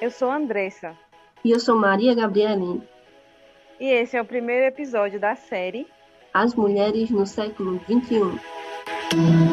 Eu 0.00 0.10
sou 0.10 0.30
Andressa. 0.30 0.96
E 1.44 1.50
eu 1.50 1.60
sou 1.60 1.76
Maria 1.76 2.14
Gabrielina. 2.14 2.80
E 3.78 3.84
esse 3.84 4.16
é 4.16 4.22
o 4.22 4.24
primeiro 4.24 4.64
episódio 4.64 5.20
da 5.20 5.34
série 5.36 5.86
As 6.32 6.54
Mulheres 6.54 7.10
no 7.10 7.26
Século 7.26 7.78
XXI. 7.80 9.49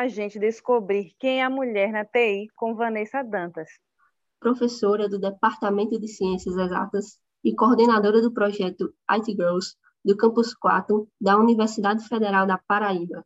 A 0.00 0.08
gente 0.08 0.38
descobrir 0.38 1.12
quem 1.18 1.40
é 1.40 1.44
a 1.44 1.50
mulher 1.50 1.92
na 1.92 2.06
TI 2.06 2.48
com 2.56 2.74
Vanessa 2.74 3.22
Dantas. 3.22 3.68
Professora 4.40 5.06
do 5.06 5.18
Departamento 5.18 6.00
de 6.00 6.08
Ciências 6.08 6.56
Exatas 6.56 7.18
e 7.44 7.54
coordenadora 7.54 8.22
do 8.22 8.32
projeto 8.32 8.94
IT 9.10 9.32
Girls 9.32 9.76
do 10.02 10.16
Campus 10.16 10.54
4 10.54 11.06
da 11.20 11.36
Universidade 11.36 12.08
Federal 12.08 12.46
da 12.46 12.56
Paraíba. 12.56 13.22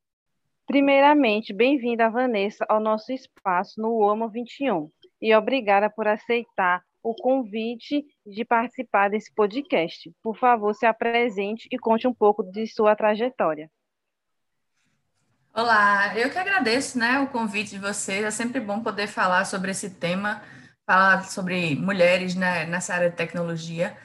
Primeiramente, 0.66 1.52
bem-vinda, 1.52 2.10
Vanessa, 2.10 2.66
ao 2.68 2.80
nosso 2.80 3.12
espaço 3.12 3.80
no 3.80 3.90
UOMA 3.90 4.28
21 4.28 4.90
e 5.22 5.32
obrigada 5.32 5.88
por 5.88 6.08
aceitar 6.08 6.82
o 7.04 7.14
convite 7.14 8.04
de 8.26 8.44
participar 8.44 9.10
desse 9.10 9.32
podcast. 9.32 10.10
Por 10.20 10.36
favor, 10.36 10.74
se 10.74 10.86
apresente 10.86 11.68
e 11.70 11.78
conte 11.78 12.08
um 12.08 12.14
pouco 12.14 12.42
de 12.42 12.66
sua 12.66 12.96
trajetória. 12.96 13.70
Olá, 15.56 16.18
eu 16.18 16.28
que 16.30 16.36
agradeço 16.36 16.98
né, 16.98 17.20
o 17.20 17.28
convite 17.28 17.70
de 17.70 17.78
vocês. 17.78 18.24
É 18.24 18.30
sempre 18.32 18.58
bom 18.58 18.82
poder 18.82 19.06
falar 19.06 19.44
sobre 19.44 19.70
esse 19.70 19.88
tema, 19.88 20.42
falar 20.84 21.22
sobre 21.26 21.76
mulheres 21.76 22.34
né, 22.34 22.66
nessa 22.66 22.92
área 22.92 23.08
de 23.08 23.14
tecnologia. 23.14 23.96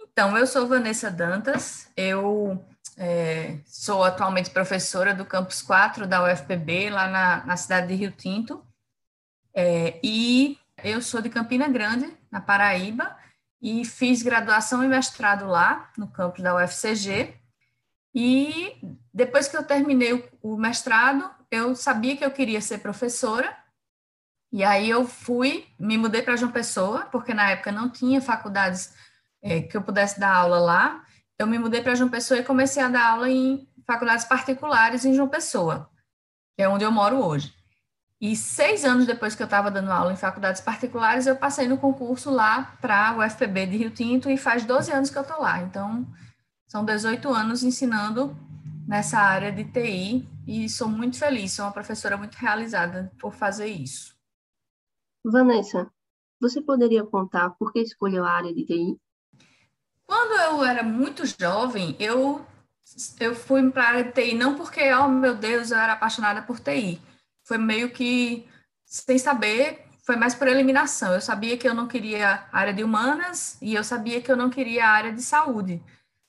Então, 0.00 0.38
eu 0.38 0.46
sou 0.46 0.68
Vanessa 0.68 1.10
Dantas, 1.10 1.90
eu 1.96 2.64
é, 2.96 3.58
sou 3.66 4.04
atualmente 4.04 4.50
professora 4.50 5.12
do 5.12 5.24
Campus 5.24 5.60
4 5.62 6.06
da 6.06 6.22
UFPB, 6.22 6.90
lá 6.90 7.08
na, 7.08 7.44
na 7.44 7.56
cidade 7.56 7.88
de 7.88 7.94
Rio 7.96 8.12
Tinto, 8.12 8.64
é, 9.52 9.98
e 10.00 10.56
eu 10.84 11.02
sou 11.02 11.20
de 11.20 11.28
Campina 11.28 11.66
Grande, 11.66 12.16
na 12.30 12.40
Paraíba, 12.40 13.16
e 13.60 13.84
fiz 13.84 14.22
graduação 14.22 14.84
e 14.84 14.86
mestrado 14.86 15.48
lá, 15.48 15.90
no 15.98 16.06
campus 16.06 16.40
da 16.40 16.54
UFCG, 16.54 17.34
e 18.14 18.76
depois 19.12 19.48
que 19.48 19.56
eu 19.56 19.64
terminei 19.64 20.28
o 20.40 20.56
mestrado, 20.56 21.28
eu 21.50 21.74
sabia 21.74 22.16
que 22.16 22.24
eu 22.24 22.30
queria 22.30 22.60
ser 22.60 22.78
professora, 22.78 23.56
e 24.52 24.62
aí 24.62 24.88
eu 24.88 25.04
fui, 25.04 25.66
me 25.78 25.98
mudei 25.98 26.22
para 26.22 26.36
João 26.36 26.52
Pessoa, 26.52 27.06
porque 27.10 27.34
na 27.34 27.50
época 27.50 27.72
não 27.72 27.90
tinha 27.90 28.20
faculdades 28.20 28.94
é, 29.42 29.60
que 29.62 29.76
eu 29.76 29.82
pudesse 29.82 30.20
dar 30.20 30.32
aula 30.32 30.60
lá. 30.60 31.04
Eu 31.36 31.48
me 31.48 31.58
mudei 31.58 31.82
para 31.82 31.96
João 31.96 32.08
Pessoa 32.08 32.38
e 32.38 32.44
comecei 32.44 32.80
a 32.80 32.88
dar 32.88 33.04
aula 33.04 33.28
em 33.28 33.68
faculdades 33.84 34.24
particulares 34.24 35.04
em 35.04 35.12
João 35.12 35.28
Pessoa, 35.28 35.90
que 36.56 36.62
é 36.62 36.68
onde 36.68 36.84
eu 36.84 36.92
moro 36.92 37.16
hoje. 37.16 37.52
E 38.20 38.36
seis 38.36 38.84
anos 38.84 39.06
depois 39.06 39.34
que 39.34 39.42
eu 39.42 39.46
estava 39.46 39.72
dando 39.72 39.90
aula 39.90 40.12
em 40.12 40.16
faculdades 40.16 40.60
particulares, 40.60 41.26
eu 41.26 41.34
passei 41.34 41.66
no 41.66 41.76
concurso 41.76 42.30
lá 42.30 42.76
para 42.80 43.16
o 43.16 43.18
UFPB 43.18 43.66
de 43.66 43.76
Rio 43.76 43.90
Tinto 43.90 44.30
e 44.30 44.36
faz 44.36 44.64
12 44.64 44.92
anos 44.92 45.10
que 45.10 45.18
eu 45.18 45.22
estou 45.22 45.42
lá. 45.42 45.60
Então, 45.62 46.06
são 46.74 46.84
18 46.84 47.32
anos 47.32 47.62
ensinando 47.62 48.36
nessa 48.84 49.20
área 49.20 49.52
de 49.52 49.62
TI 49.62 50.28
e 50.44 50.68
sou 50.68 50.88
muito 50.88 51.16
feliz, 51.16 51.52
sou 51.52 51.64
uma 51.64 51.70
professora 51.70 52.16
muito 52.16 52.34
realizada 52.34 53.12
por 53.20 53.32
fazer 53.32 53.68
isso. 53.68 54.18
Vanessa, 55.24 55.88
você 56.40 56.60
poderia 56.60 57.04
contar 57.04 57.50
por 57.50 57.72
que 57.72 57.78
escolheu 57.78 58.24
a 58.24 58.32
área 58.32 58.52
de 58.52 58.64
TI? 58.66 59.00
Quando 60.04 60.32
eu 60.32 60.64
era 60.64 60.82
muito 60.82 61.22
jovem, 61.40 61.94
eu, 62.00 62.44
eu 63.20 63.36
fui 63.36 63.70
para 63.70 63.84
a 63.84 63.88
área 63.90 64.04
de 64.04 64.10
TI 64.10 64.34
não 64.34 64.56
porque, 64.56 64.92
oh 64.94 65.06
meu 65.06 65.36
Deus, 65.36 65.70
eu 65.70 65.78
era 65.78 65.92
apaixonada 65.92 66.42
por 66.42 66.58
TI. 66.58 67.00
Foi 67.44 67.56
meio 67.56 67.92
que 67.92 68.48
sem 68.84 69.16
saber, 69.16 69.86
foi 70.04 70.16
mais 70.16 70.34
por 70.34 70.48
eliminação. 70.48 71.14
Eu 71.14 71.20
sabia 71.20 71.56
que 71.56 71.68
eu 71.68 71.74
não 71.74 71.86
queria 71.86 72.48
a 72.50 72.58
área 72.58 72.74
de 72.74 72.82
humanas 72.82 73.62
e 73.62 73.76
eu 73.76 73.84
sabia 73.84 74.20
que 74.20 74.32
eu 74.32 74.36
não 74.36 74.50
queria 74.50 74.88
a 74.88 74.90
área 74.90 75.12
de 75.12 75.22
saúde. 75.22 75.80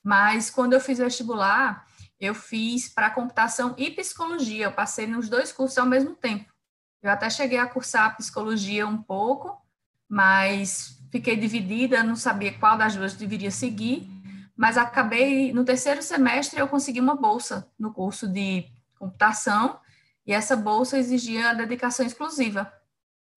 Mas 0.06 0.52
quando 0.52 0.74
eu 0.74 0.80
fiz 0.80 1.00
vestibular, 1.00 1.84
eu 2.20 2.36
fiz 2.36 2.88
para 2.88 3.10
computação 3.10 3.74
e 3.76 3.90
psicologia. 3.90 4.66
Eu 4.66 4.72
passei 4.72 5.08
nos 5.08 5.28
dois 5.28 5.52
cursos 5.52 5.80
ao 5.80 5.88
mesmo 5.88 6.14
tempo. 6.14 6.54
Eu 7.02 7.10
até 7.10 7.28
cheguei 7.28 7.58
a 7.58 7.66
cursar 7.66 8.16
psicologia 8.16 8.86
um 8.88 9.02
pouco, 9.02 9.60
mas 10.08 11.02
fiquei 11.12 11.36
dividida, 11.36 12.04
não 12.04 12.16
sabia 12.16 12.54
qual 12.54 12.78
das 12.78 12.96
duas 12.96 13.16
deveria 13.16 13.50
seguir, 13.50 14.08
mas 14.56 14.78
acabei, 14.78 15.52
no 15.52 15.66
terceiro 15.66 16.04
semestre, 16.04 16.60
eu 16.60 16.68
consegui 16.68 17.00
uma 17.00 17.16
bolsa 17.16 17.68
no 17.78 17.92
curso 17.92 18.28
de 18.28 18.66
computação, 19.00 19.80
e 20.26 20.34
essa 20.34 20.56
bolsa 20.56 21.00
exigia 21.00 21.54
dedicação 21.56 22.06
exclusiva. 22.06 22.72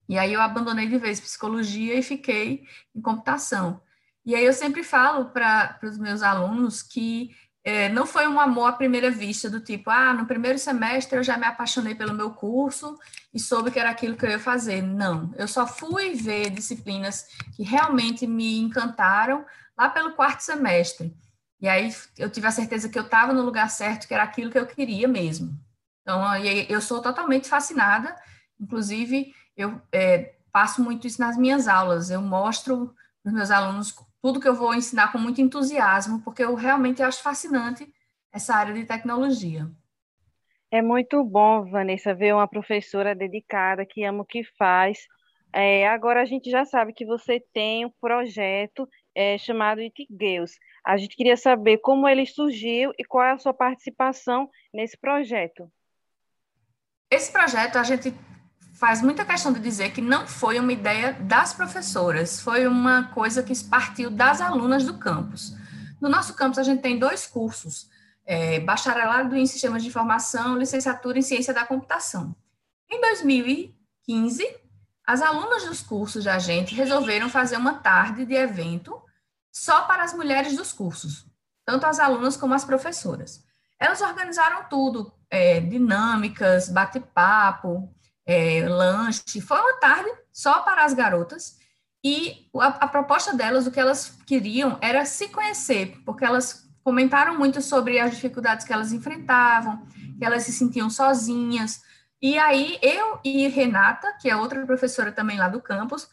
E 0.07 0.19
aí 0.19 0.33
eu 0.33 0.41
abandonei 0.41 0.87
de 0.87 0.97
vez 0.97 1.19
psicologia 1.19 1.95
e 1.97 2.03
fiquei 2.03 2.63
em 2.95 3.01
computação. 3.01 3.81
E 4.29 4.35
aí 4.35 4.45
eu 4.45 4.53
sempre 4.53 4.83
falo 4.83 5.25
para 5.31 5.79
os 5.81 5.97
meus 5.97 6.21
alunos 6.21 6.83
que 6.83 7.35
é, 7.63 7.89
não 7.89 8.05
foi 8.05 8.27
um 8.27 8.39
amor 8.39 8.67
à 8.67 8.73
primeira 8.73 9.09
vista, 9.09 9.49
do 9.49 9.59
tipo, 9.59 9.89
ah, 9.89 10.13
no 10.13 10.27
primeiro 10.27 10.59
semestre 10.59 11.17
eu 11.17 11.23
já 11.23 11.35
me 11.35 11.47
apaixonei 11.47 11.95
pelo 11.95 12.13
meu 12.13 12.29
curso 12.29 12.95
e 13.33 13.39
soube 13.39 13.71
que 13.71 13.79
era 13.79 13.89
aquilo 13.89 14.15
que 14.15 14.23
eu 14.23 14.29
ia 14.29 14.37
fazer. 14.37 14.83
Não, 14.83 15.33
eu 15.35 15.47
só 15.47 15.65
fui 15.65 16.13
ver 16.13 16.51
disciplinas 16.51 17.25
que 17.55 17.63
realmente 17.63 18.27
me 18.27 18.59
encantaram 18.59 19.43
lá 19.75 19.89
pelo 19.89 20.13
quarto 20.13 20.41
semestre. 20.41 21.11
E 21.59 21.67
aí 21.67 21.91
eu 22.15 22.29
tive 22.29 22.45
a 22.45 22.51
certeza 22.51 22.87
que 22.87 22.99
eu 22.99 23.05
estava 23.05 23.33
no 23.33 23.41
lugar 23.41 23.67
certo, 23.67 24.07
que 24.07 24.13
era 24.13 24.21
aquilo 24.21 24.51
que 24.51 24.59
eu 24.59 24.67
queria 24.67 25.07
mesmo. 25.07 25.59
Então, 26.03 26.23
eu 26.69 26.81
sou 26.81 27.01
totalmente 27.01 27.49
fascinada, 27.49 28.15
inclusive, 28.59 29.33
eu 29.57 29.81
é, 29.91 30.35
passo 30.51 30.83
muito 30.83 31.07
isso 31.07 31.19
nas 31.19 31.35
minhas 31.35 31.67
aulas, 31.67 32.11
eu 32.11 32.21
mostro 32.21 32.93
meus 33.33 33.51
alunos 33.51 33.93
tudo 34.21 34.39
que 34.39 34.47
eu 34.47 34.55
vou 34.55 34.73
ensinar 34.73 35.11
com 35.11 35.17
muito 35.17 35.41
entusiasmo, 35.41 36.21
porque 36.21 36.43
eu 36.43 36.53
realmente 36.55 37.01
acho 37.01 37.21
fascinante 37.21 37.91
essa 38.31 38.55
área 38.55 38.73
de 38.73 38.85
tecnologia. 38.85 39.69
É 40.71 40.81
muito 40.81 41.23
bom, 41.23 41.69
Vanessa, 41.69 42.13
ver 42.13 42.33
uma 42.33 42.47
professora 42.47 43.15
dedicada, 43.15 43.85
que 43.85 44.03
ama 44.03 44.21
o 44.21 44.25
que 44.25 44.43
faz. 44.57 44.99
É, 45.51 45.87
agora 45.87 46.21
a 46.21 46.25
gente 46.25 46.49
já 46.49 46.63
sabe 46.63 46.93
que 46.93 47.05
você 47.05 47.39
tem 47.53 47.85
um 47.85 47.91
projeto 47.99 48.87
é, 49.15 49.37
chamado 49.37 49.81
It 49.81 50.07
Girls. 50.09 50.59
A 50.85 50.95
gente 50.97 51.15
queria 51.15 51.35
saber 51.35 51.79
como 51.79 52.07
ele 52.07 52.25
surgiu 52.25 52.91
e 52.99 53.03
qual 53.03 53.23
é 53.23 53.31
a 53.31 53.37
sua 53.39 53.53
participação 53.53 54.49
nesse 54.71 54.97
projeto. 54.97 55.71
Esse 57.11 57.31
projeto 57.31 57.77
a 57.77 57.83
gente 57.83 58.13
faz 58.79 59.01
muita 59.01 59.25
questão 59.25 59.51
de 59.51 59.59
dizer 59.59 59.91
que 59.91 59.99
não 59.99 60.25
foi 60.25 60.57
uma 60.57 60.71
ideia 60.71 61.11
das 61.11 61.53
professoras, 61.53 62.39
foi 62.39 62.65
uma 62.65 63.09
coisa 63.09 63.43
que 63.43 63.53
partiu 63.65 64.09
das 64.09 64.39
alunas 64.39 64.85
do 64.85 64.97
campus. 64.97 65.53
No 65.99 66.07
nosso 66.07 66.33
campus, 66.33 66.59
a 66.59 66.63
gente 66.63 66.81
tem 66.81 66.97
dois 66.97 67.27
cursos, 67.27 67.89
é, 68.25 68.61
bacharelado 68.61 69.35
em 69.35 69.45
sistemas 69.45 69.83
de 69.83 69.89
informação, 69.89 70.57
licenciatura 70.57 71.19
em 71.19 71.21
ciência 71.21 71.53
da 71.53 71.65
computação. 71.65 72.33
Em 72.89 73.01
2015, 73.01 74.47
as 75.05 75.21
alunas 75.21 75.65
dos 75.65 75.81
cursos 75.81 76.23
da 76.23 76.39
gente 76.39 76.73
resolveram 76.73 77.27
fazer 77.29 77.57
uma 77.57 77.73
tarde 77.73 78.25
de 78.25 78.33
evento 78.33 78.97
só 79.51 79.81
para 79.81 80.03
as 80.03 80.13
mulheres 80.13 80.55
dos 80.55 80.71
cursos, 80.71 81.25
tanto 81.65 81.85
as 81.85 81.99
alunas 81.99 82.37
como 82.37 82.53
as 82.53 82.63
professoras. 82.63 83.43
Elas 83.77 83.99
organizaram 83.99 84.69
tudo, 84.69 85.11
é, 85.29 85.59
dinâmicas, 85.59 86.69
bate-papo, 86.69 87.93
é, 88.29 88.69
lanche. 88.69 89.41
Foi 89.41 89.57
uma 89.57 89.79
tarde 89.79 90.11
só 90.31 90.61
para 90.61 90.85
as 90.85 90.93
garotas. 90.93 91.57
E 92.03 92.47
a, 92.55 92.67
a, 92.67 92.87
proposta 92.87 93.33
delas, 93.33 93.65
o 93.65 93.71
que 93.71 93.79
elas 93.79 94.15
queriam 94.27 94.77
era 94.81 95.03
se 95.03 95.29
conhecer, 95.29 95.97
porque 96.05 96.23
elas 96.23 96.69
comentaram 96.83 97.37
muito 97.37 97.59
sobre 97.59 97.99
as 97.99 98.11
dificuldades 98.11 98.65
que 98.65 98.71
elas 98.71 98.93
enfrentavam, 98.93 99.83
que 100.17 100.23
elas 100.23 100.43
se 100.43 100.53
sentiam 100.53 100.91
sozinhas. 100.91 101.81
E 102.21 102.37
aí 102.37 102.77
eu 102.83 103.19
e 103.23 103.47
Renata, 103.47 104.15
que 104.21 104.29
é 104.29 104.35
outra 104.35 104.63
professora 104.63 105.11
também 105.11 105.37
lá 105.37 105.49
do 105.49 105.59
campus, 105.59 106.07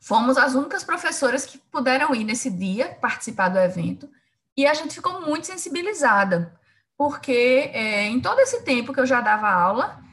fomos 0.00 0.38
as 0.38 0.54
únicas 0.54 0.82
professoras 0.82 1.44
que 1.44 1.58
puderam 1.58 2.14
ir 2.14 2.24
nesse 2.24 2.48
dia 2.48 2.96
participar 3.00 3.50
do 3.50 3.58
evento. 3.58 4.08
E 4.56 4.66
a 4.66 4.72
gente 4.72 4.94
ficou 4.94 5.20
muito 5.20 5.46
sensibilizada, 5.46 6.58
porque 6.96 7.70
é, 7.74 8.06
em 8.06 8.20
todo 8.20 8.40
esse 8.40 8.62
tempo 8.62 8.92
que 8.92 9.00
eu 9.00 9.06
já 9.06 9.20
dava 9.20 9.48
aula, 9.48 10.07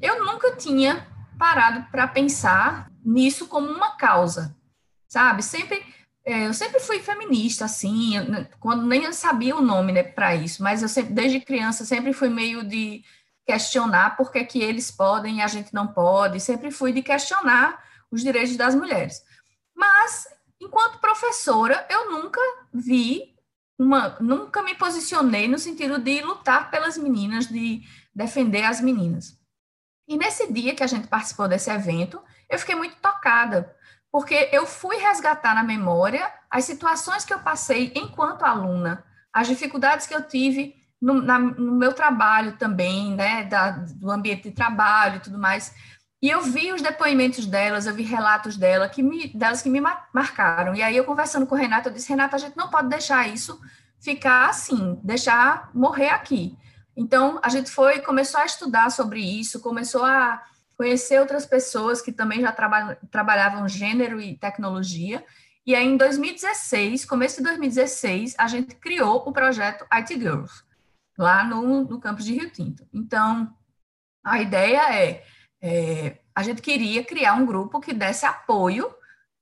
eu 0.00 0.24
nunca 0.24 0.56
tinha 0.56 1.06
parado 1.38 1.86
para 1.90 2.08
pensar 2.08 2.90
nisso 3.04 3.46
como 3.46 3.68
uma 3.68 3.96
causa, 3.96 4.54
sabe? 5.08 5.42
Sempre 5.42 5.82
é, 6.24 6.46
eu 6.46 6.54
sempre 6.54 6.80
fui 6.80 7.00
feminista, 7.00 7.64
assim, 7.64 8.12
quando 8.58 8.86
nem 8.86 9.10
sabia 9.12 9.56
o 9.56 9.62
nome 9.62 9.92
né, 9.92 10.02
para 10.02 10.34
isso, 10.34 10.62
mas 10.62 10.82
eu 10.82 10.88
sempre, 10.88 11.14
desde 11.14 11.40
criança, 11.40 11.84
sempre 11.84 12.12
fui 12.12 12.28
meio 12.28 12.62
de 12.62 13.02
questionar 13.46 14.16
por 14.16 14.30
que, 14.30 14.44
que 14.44 14.60
eles 14.60 14.90
podem 14.90 15.38
e 15.38 15.42
a 15.42 15.48
gente 15.48 15.72
não 15.72 15.88
pode, 15.88 16.38
sempre 16.38 16.70
fui 16.70 16.92
de 16.92 17.02
questionar 17.02 17.82
os 18.10 18.22
direitos 18.22 18.56
das 18.56 18.74
mulheres. 18.74 19.22
Mas, 19.74 20.28
enquanto 20.60 21.00
professora, 21.00 21.86
eu 21.90 22.10
nunca 22.10 22.40
vi 22.72 23.34
uma, 23.78 24.16
nunca 24.20 24.62
me 24.62 24.74
posicionei 24.74 25.48
no 25.48 25.58
sentido 25.58 25.98
de 25.98 26.20
lutar 26.20 26.70
pelas 26.70 26.98
meninas, 26.98 27.46
de 27.46 27.82
defender 28.14 28.64
as 28.64 28.80
meninas. 28.80 29.39
E 30.10 30.16
nesse 30.16 30.52
dia 30.52 30.74
que 30.74 30.82
a 30.82 30.88
gente 30.88 31.06
participou 31.06 31.46
desse 31.46 31.70
evento, 31.70 32.20
eu 32.48 32.58
fiquei 32.58 32.74
muito 32.74 32.96
tocada, 32.96 33.72
porque 34.10 34.48
eu 34.50 34.66
fui 34.66 34.96
resgatar 34.96 35.54
na 35.54 35.62
memória 35.62 36.28
as 36.50 36.64
situações 36.64 37.24
que 37.24 37.32
eu 37.32 37.38
passei 37.38 37.92
enquanto 37.94 38.42
aluna, 38.42 39.04
as 39.32 39.46
dificuldades 39.46 40.08
que 40.08 40.14
eu 40.14 40.26
tive 40.26 40.74
no, 41.00 41.22
na, 41.22 41.38
no 41.38 41.76
meu 41.76 41.92
trabalho 41.92 42.56
também, 42.56 43.14
né, 43.14 43.44
da, 43.44 43.70
do 43.70 44.10
ambiente 44.10 44.48
de 44.48 44.50
trabalho 44.50 45.18
e 45.18 45.20
tudo 45.20 45.38
mais. 45.38 45.72
E 46.20 46.28
eu 46.28 46.42
vi 46.42 46.72
os 46.72 46.82
depoimentos 46.82 47.46
delas, 47.46 47.86
eu 47.86 47.94
vi 47.94 48.02
relatos 48.02 48.56
dela 48.56 48.88
que 48.88 49.04
me, 49.04 49.28
delas 49.28 49.62
que 49.62 49.70
me 49.70 49.80
marcaram. 50.12 50.74
E 50.74 50.82
aí 50.82 50.96
eu 50.96 51.04
conversando 51.04 51.46
com 51.46 51.54
o 51.54 51.58
Renata, 51.58 51.88
eu 51.88 51.92
disse, 51.92 52.08
Renata, 52.08 52.34
a 52.34 52.40
gente 52.40 52.56
não 52.56 52.68
pode 52.68 52.88
deixar 52.88 53.28
isso 53.28 53.60
ficar 54.00 54.48
assim, 54.48 54.98
deixar 55.04 55.70
morrer 55.72 56.08
aqui. 56.08 56.58
Então, 56.96 57.40
a 57.42 57.48
gente 57.48 57.70
foi, 57.70 58.00
começou 58.00 58.40
a 58.40 58.46
estudar 58.46 58.90
sobre 58.90 59.20
isso, 59.20 59.60
começou 59.60 60.04
a 60.04 60.42
conhecer 60.76 61.20
outras 61.20 61.46
pessoas 61.46 62.00
que 62.00 62.12
também 62.12 62.40
já 62.40 62.52
traba, 62.52 62.96
trabalhavam 63.10 63.68
gênero 63.68 64.20
e 64.20 64.36
tecnologia, 64.36 65.24
e 65.66 65.74
aí, 65.74 65.86
em 65.86 65.96
2016, 65.96 67.04
começo 67.04 67.36
de 67.36 67.44
2016, 67.44 68.34
a 68.38 68.48
gente 68.48 68.74
criou 68.74 69.22
o 69.26 69.32
projeto 69.32 69.86
IT 69.92 70.18
Girls, 70.18 70.64
lá 71.18 71.44
no, 71.44 71.84
no 71.84 72.00
campus 72.00 72.24
de 72.24 72.34
Rio 72.34 72.50
Tinto. 72.50 72.88
Então, 72.92 73.54
a 74.24 74.40
ideia 74.40 74.94
é, 74.94 75.24
é, 75.62 76.18
a 76.34 76.42
gente 76.42 76.62
queria 76.62 77.04
criar 77.04 77.34
um 77.34 77.44
grupo 77.44 77.78
que 77.78 77.92
desse 77.92 78.24
apoio 78.24 78.92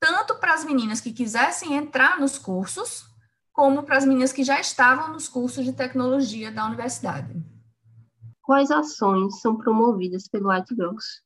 tanto 0.01 0.35
para 0.37 0.55
as 0.55 0.65
meninas 0.65 1.01
que 1.01 1.13
quisessem 1.13 1.75
entrar 1.75 2.21
nos 2.21 2.37
cursos, 2.39 3.08
como 3.59 3.83
para 3.83 3.97
as 3.97 4.05
meninas 4.05 4.33
que 4.33 4.45
já 4.45 4.61
estavam 4.61 5.13
nos 5.13 5.29
cursos 5.29 5.65
de 5.65 5.73
tecnologia 5.73 6.53
da 6.53 6.65
universidade. 6.65 7.35
Quais 8.41 8.71
ações 8.71 9.41
são 9.41 9.57
promovidas 9.57 10.29
pelo 10.29 10.49
IT 10.53 10.77
Girls? 10.77 11.23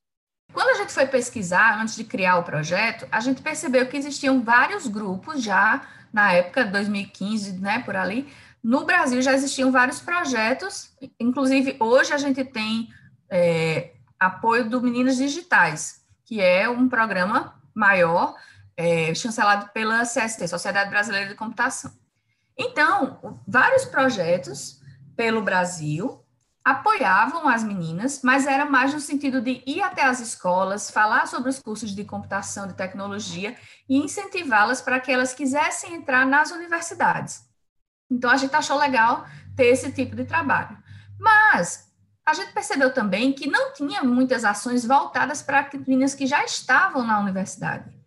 Quando 0.51 0.71
a 0.71 0.75
gente 0.77 0.95
foi 0.95 1.07
pesquisar, 1.07 1.79
antes 1.79 1.95
de 1.95 2.05
criar 2.05 2.39
o 2.39 2.43
projeto, 2.43 3.07
a 3.13 3.21
gente 3.21 3.43
percebeu 3.43 3.87
que 3.87 3.99
existiam 3.99 4.43
vários 4.43 4.87
grupos 4.87 5.43
já, 5.43 5.87
na 6.11 6.33
época, 6.33 6.65
2015, 6.65 7.59
né, 7.59 7.81
por 7.81 7.97
ali, 7.97 8.27
no 8.65 8.87
Brasil 8.87 9.21
já 9.21 9.35
existiam 9.35 9.71
vários 9.71 10.01
projetos, 10.01 10.91
inclusive 11.21 11.77
hoje 11.79 12.15
a 12.15 12.17
gente 12.17 12.43
tem 12.47 12.89
é, 13.29 13.93
apoio 14.19 14.71
do 14.71 14.81
Meninas 14.81 15.19
Digitais, 15.19 16.03
que 16.25 16.41
é 16.41 16.67
um 16.67 16.89
programa 16.89 17.61
maior, 17.75 18.35
é, 18.75 19.15
chancelado 19.15 19.69
pela 19.75 20.05
CST, 20.05 20.49
Sociedade 20.49 20.89
Brasileira 20.89 21.29
de 21.29 21.35
Computação. 21.35 22.01
Então, 22.57 23.41
vários 23.47 23.85
projetos 23.85 24.81
pelo 25.17 25.43
Brasil 25.43 26.23
apoiavam 26.65 27.49
as 27.49 27.65
meninas, 27.65 28.21
mas 28.23 28.47
era 28.47 28.65
mais 28.65 28.95
no 28.95 29.01
sentido 29.01 29.41
de 29.41 29.63
ir 29.67 29.83
até 29.83 30.05
as 30.05 30.21
escolas, 30.21 30.91
falar 30.91 31.27
sobre 31.27 31.51
os 31.51 31.59
cursos 31.59 31.91
de 31.91 32.05
computação, 32.05 32.69
de 32.69 32.75
tecnologia 32.75 33.57
e 33.89 33.97
incentivá-las 33.97 34.81
para 34.81 35.01
que 35.01 35.11
elas 35.11 35.35
quisessem 35.35 35.95
entrar 35.95 36.25
nas 36.25 36.53
universidades. 36.53 37.45
Então 38.11 38.31
a 38.31 38.37
gente 38.37 38.55
achou 38.55 38.79
legal 38.79 39.27
ter 39.57 39.67
esse 39.67 39.91
tipo 39.93 40.15
de 40.15 40.25
trabalho. 40.25 40.79
Mas 41.19 41.91
a 42.25 42.33
gente 42.33 42.53
percebeu 42.53 42.95
também 42.95 43.33
que 43.33 43.51
não 43.51 43.73
tinha 43.73 44.03
muitas 44.05 44.45
ações 44.45 44.85
voltadas 44.85 45.43
para 45.43 45.69
meninas 45.75 46.15
que 46.15 46.27
já 46.27 46.45
estavam 46.45 47.05
na 47.05 47.19
universidade. 47.19 48.02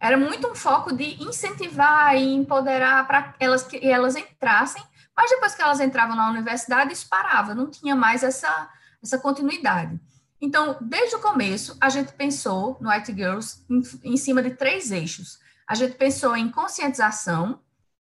Era 0.00 0.16
muito 0.16 0.48
um 0.48 0.54
foco 0.54 0.94
de 0.94 1.22
incentivar 1.22 2.14
e 2.16 2.34
empoderar 2.34 3.06
para 3.06 3.34
elas 3.40 3.62
que 3.64 3.84
elas 3.86 4.16
entrassem 4.16 4.82
mas 5.18 5.30
depois 5.30 5.52
que 5.52 5.60
elas 5.60 5.80
entravam 5.80 6.14
na 6.14 6.30
universidade, 6.30 6.92
isso 6.92 7.08
parava, 7.08 7.52
não 7.52 7.68
tinha 7.68 7.96
mais 7.96 8.22
essa, 8.22 8.70
essa 9.02 9.18
continuidade. 9.18 9.98
Então, 10.40 10.76
desde 10.80 11.16
o 11.16 11.18
começo, 11.18 11.76
a 11.80 11.88
gente 11.88 12.12
pensou 12.12 12.78
no 12.80 12.88
IT 12.88 13.12
Girls 13.12 13.64
em, 13.68 13.82
em 14.12 14.16
cima 14.16 14.40
de 14.40 14.50
três 14.50 14.92
eixos. 14.92 15.40
A 15.66 15.74
gente 15.74 15.96
pensou 15.96 16.36
em 16.36 16.48
conscientização, 16.48 17.58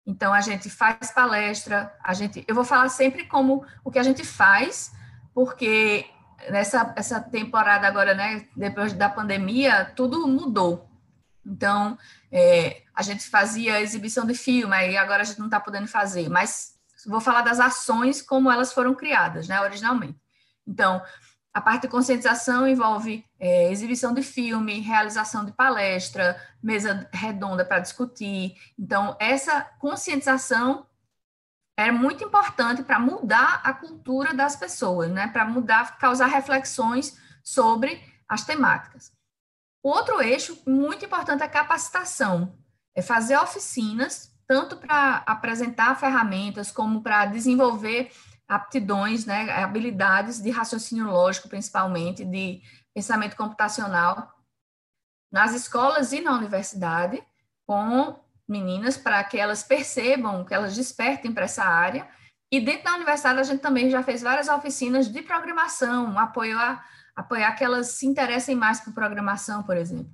então 0.06 0.34
a 0.34 0.42
gente 0.42 0.70
faz 0.70 1.10
palestra, 1.10 1.90
a 2.04 2.14
gente, 2.14 2.44
eu 2.50 2.54
vou 2.54 2.66
falar 2.66 2.90
sempre 2.90 3.24
como 3.24 3.66
o 3.82 3.90
que 3.90 3.98
a 3.98 4.04
gente 4.04 4.26
faz, 4.26 4.92
porque 5.34 6.06
nessa 6.50 6.94
essa 6.98 7.22
temporada 7.22 7.88
agora, 7.88 8.14
né, 8.14 8.46
depois 8.58 8.92
da 8.92 9.08
pandemia, 9.08 9.86
tudo 9.96 10.28
mudou. 10.28 10.86
Então, 11.46 11.98
é, 12.32 12.82
a 12.94 13.02
gente 13.04 13.28
fazia 13.30 13.82
exibição 13.82 14.26
de 14.26 14.34
filme, 14.34 14.76
aí 14.76 14.98
agora 14.98 15.22
a 15.22 15.26
gente 15.26 15.40
não 15.40 15.46
está 15.46 15.60
podendo 15.60 15.88
fazer, 15.88 16.30
mas 16.30 16.76
vou 17.06 17.22
falar 17.22 17.42
das 17.42 17.60
ações 17.60 18.22
como 18.22 18.52
elas 18.52 18.74
foram 18.74 18.96
criadas, 18.96 19.48
né, 19.48 19.62
originalmente. 19.62 20.20
Então, 20.68 21.02
a 21.54 21.62
parte 21.62 21.84
de 21.84 21.88
conscientização 21.88 22.68
envolve 22.68 23.24
é, 23.40 23.72
exibição 23.72 24.14
de 24.14 24.22
filme, 24.22 24.82
realização 24.82 25.46
de 25.46 25.54
palestra, 25.54 26.36
mesa 26.62 27.08
redonda 27.14 27.64
para 27.64 27.80
discutir. 27.80 28.58
Então, 28.78 29.16
essa 29.22 29.62
conscientização 29.80 30.86
é 31.78 31.92
muito 31.92 32.26
importante 32.26 32.84
para 32.84 33.00
mudar 33.00 33.62
a 33.64 33.74
cultura 33.74 34.34
das 34.34 34.58
pessoas, 34.58 35.10
né? 35.10 35.28
Para 35.28 35.46
mudar, 35.46 35.98
causar 35.98 36.28
reflexões 36.28 37.18
sobre 37.42 38.02
as 38.28 38.44
temáticas. 38.44 39.15
Outro 39.86 40.20
eixo 40.20 40.60
muito 40.66 41.06
importante 41.06 41.44
é 41.44 41.46
a 41.46 41.48
capacitação, 41.48 42.58
é 42.96 43.04
fazer 43.04 43.38
oficinas 43.38 44.36
tanto 44.48 44.78
para 44.78 45.18
apresentar 45.28 45.96
ferramentas 46.00 46.72
como 46.72 47.04
para 47.04 47.28
desenvolver 47.28 48.12
aptidões, 48.48 49.28
né, 49.28 49.52
habilidades 49.52 50.42
de 50.42 50.50
raciocínio 50.50 51.06
lógico, 51.06 51.48
principalmente, 51.48 52.26
de 52.26 52.64
pensamento 52.96 53.36
computacional, 53.36 54.34
nas 55.32 55.54
escolas 55.54 56.12
e 56.14 56.20
na 56.20 56.34
universidade, 56.34 57.24
com 57.68 58.20
meninas, 58.48 58.98
para 58.98 59.24
que 59.24 59.38
elas 59.38 59.62
percebam, 59.62 60.44
que 60.44 60.54
elas 60.56 60.76
despertem 60.76 61.32
para 61.32 61.46
essa 61.46 61.63
área. 61.63 62.08
E 62.51 62.60
dentro 62.60 62.86
da 62.86 62.96
universidade, 62.96 63.39
a 63.39 63.44
gente 63.44 63.62
também 63.62 63.92
já 63.92 64.01
fez 64.01 64.24
várias 64.24 64.48
oficinas 64.48 65.08
de 65.08 65.22
programação, 65.22 66.18
apoiar, 66.18 66.84
apoiar 67.15 67.53
que 67.53 67.63
elas 67.63 67.88
se 67.88 68.05
interessem 68.05 68.55
mais 68.55 68.79
por 68.79 68.93
programação, 68.93 69.63
por 69.63 69.77
exemplo. 69.77 70.12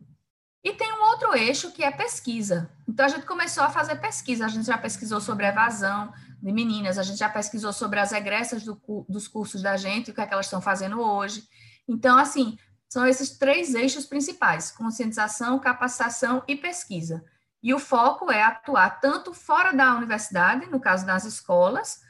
E 0.63 0.73
tem 0.73 0.93
um 0.93 1.03
outro 1.05 1.35
eixo 1.35 1.71
que 1.71 1.83
é 1.83 1.89
pesquisa. 1.89 2.69
Então, 2.87 3.05
a 3.05 3.09
gente 3.09 3.25
começou 3.25 3.63
a 3.63 3.69
fazer 3.69 3.95
pesquisa. 3.95 4.45
A 4.45 4.47
gente 4.47 4.67
já 4.67 4.77
pesquisou 4.77 5.19
sobre 5.19 5.47
evasão 5.47 6.13
de 6.41 6.51
meninas, 6.51 6.97
a 6.97 7.03
gente 7.03 7.17
já 7.17 7.29
pesquisou 7.29 7.73
sobre 7.73 7.99
as 7.99 8.11
egressas 8.11 8.63
do, 8.63 8.79
dos 9.09 9.27
cursos 9.27 9.61
da 9.61 9.75
gente, 9.77 10.11
o 10.11 10.13
que 10.13 10.21
é 10.21 10.25
que 10.25 10.33
elas 10.33 10.45
estão 10.45 10.61
fazendo 10.61 11.01
hoje. 11.01 11.43
Então, 11.87 12.17
assim, 12.17 12.57
são 12.87 13.07
esses 13.07 13.37
três 13.37 13.73
eixos 13.73 14.05
principais: 14.05 14.71
conscientização, 14.71 15.59
capacitação 15.59 16.43
e 16.47 16.55
pesquisa. 16.55 17.23
E 17.63 17.73
o 17.73 17.79
foco 17.79 18.31
é 18.31 18.41
atuar 18.41 18.99
tanto 18.99 19.33
fora 19.33 19.71
da 19.71 19.95
universidade, 19.95 20.65
no 20.67 20.79
caso 20.79 21.05
das 21.05 21.25
escolas, 21.25 22.01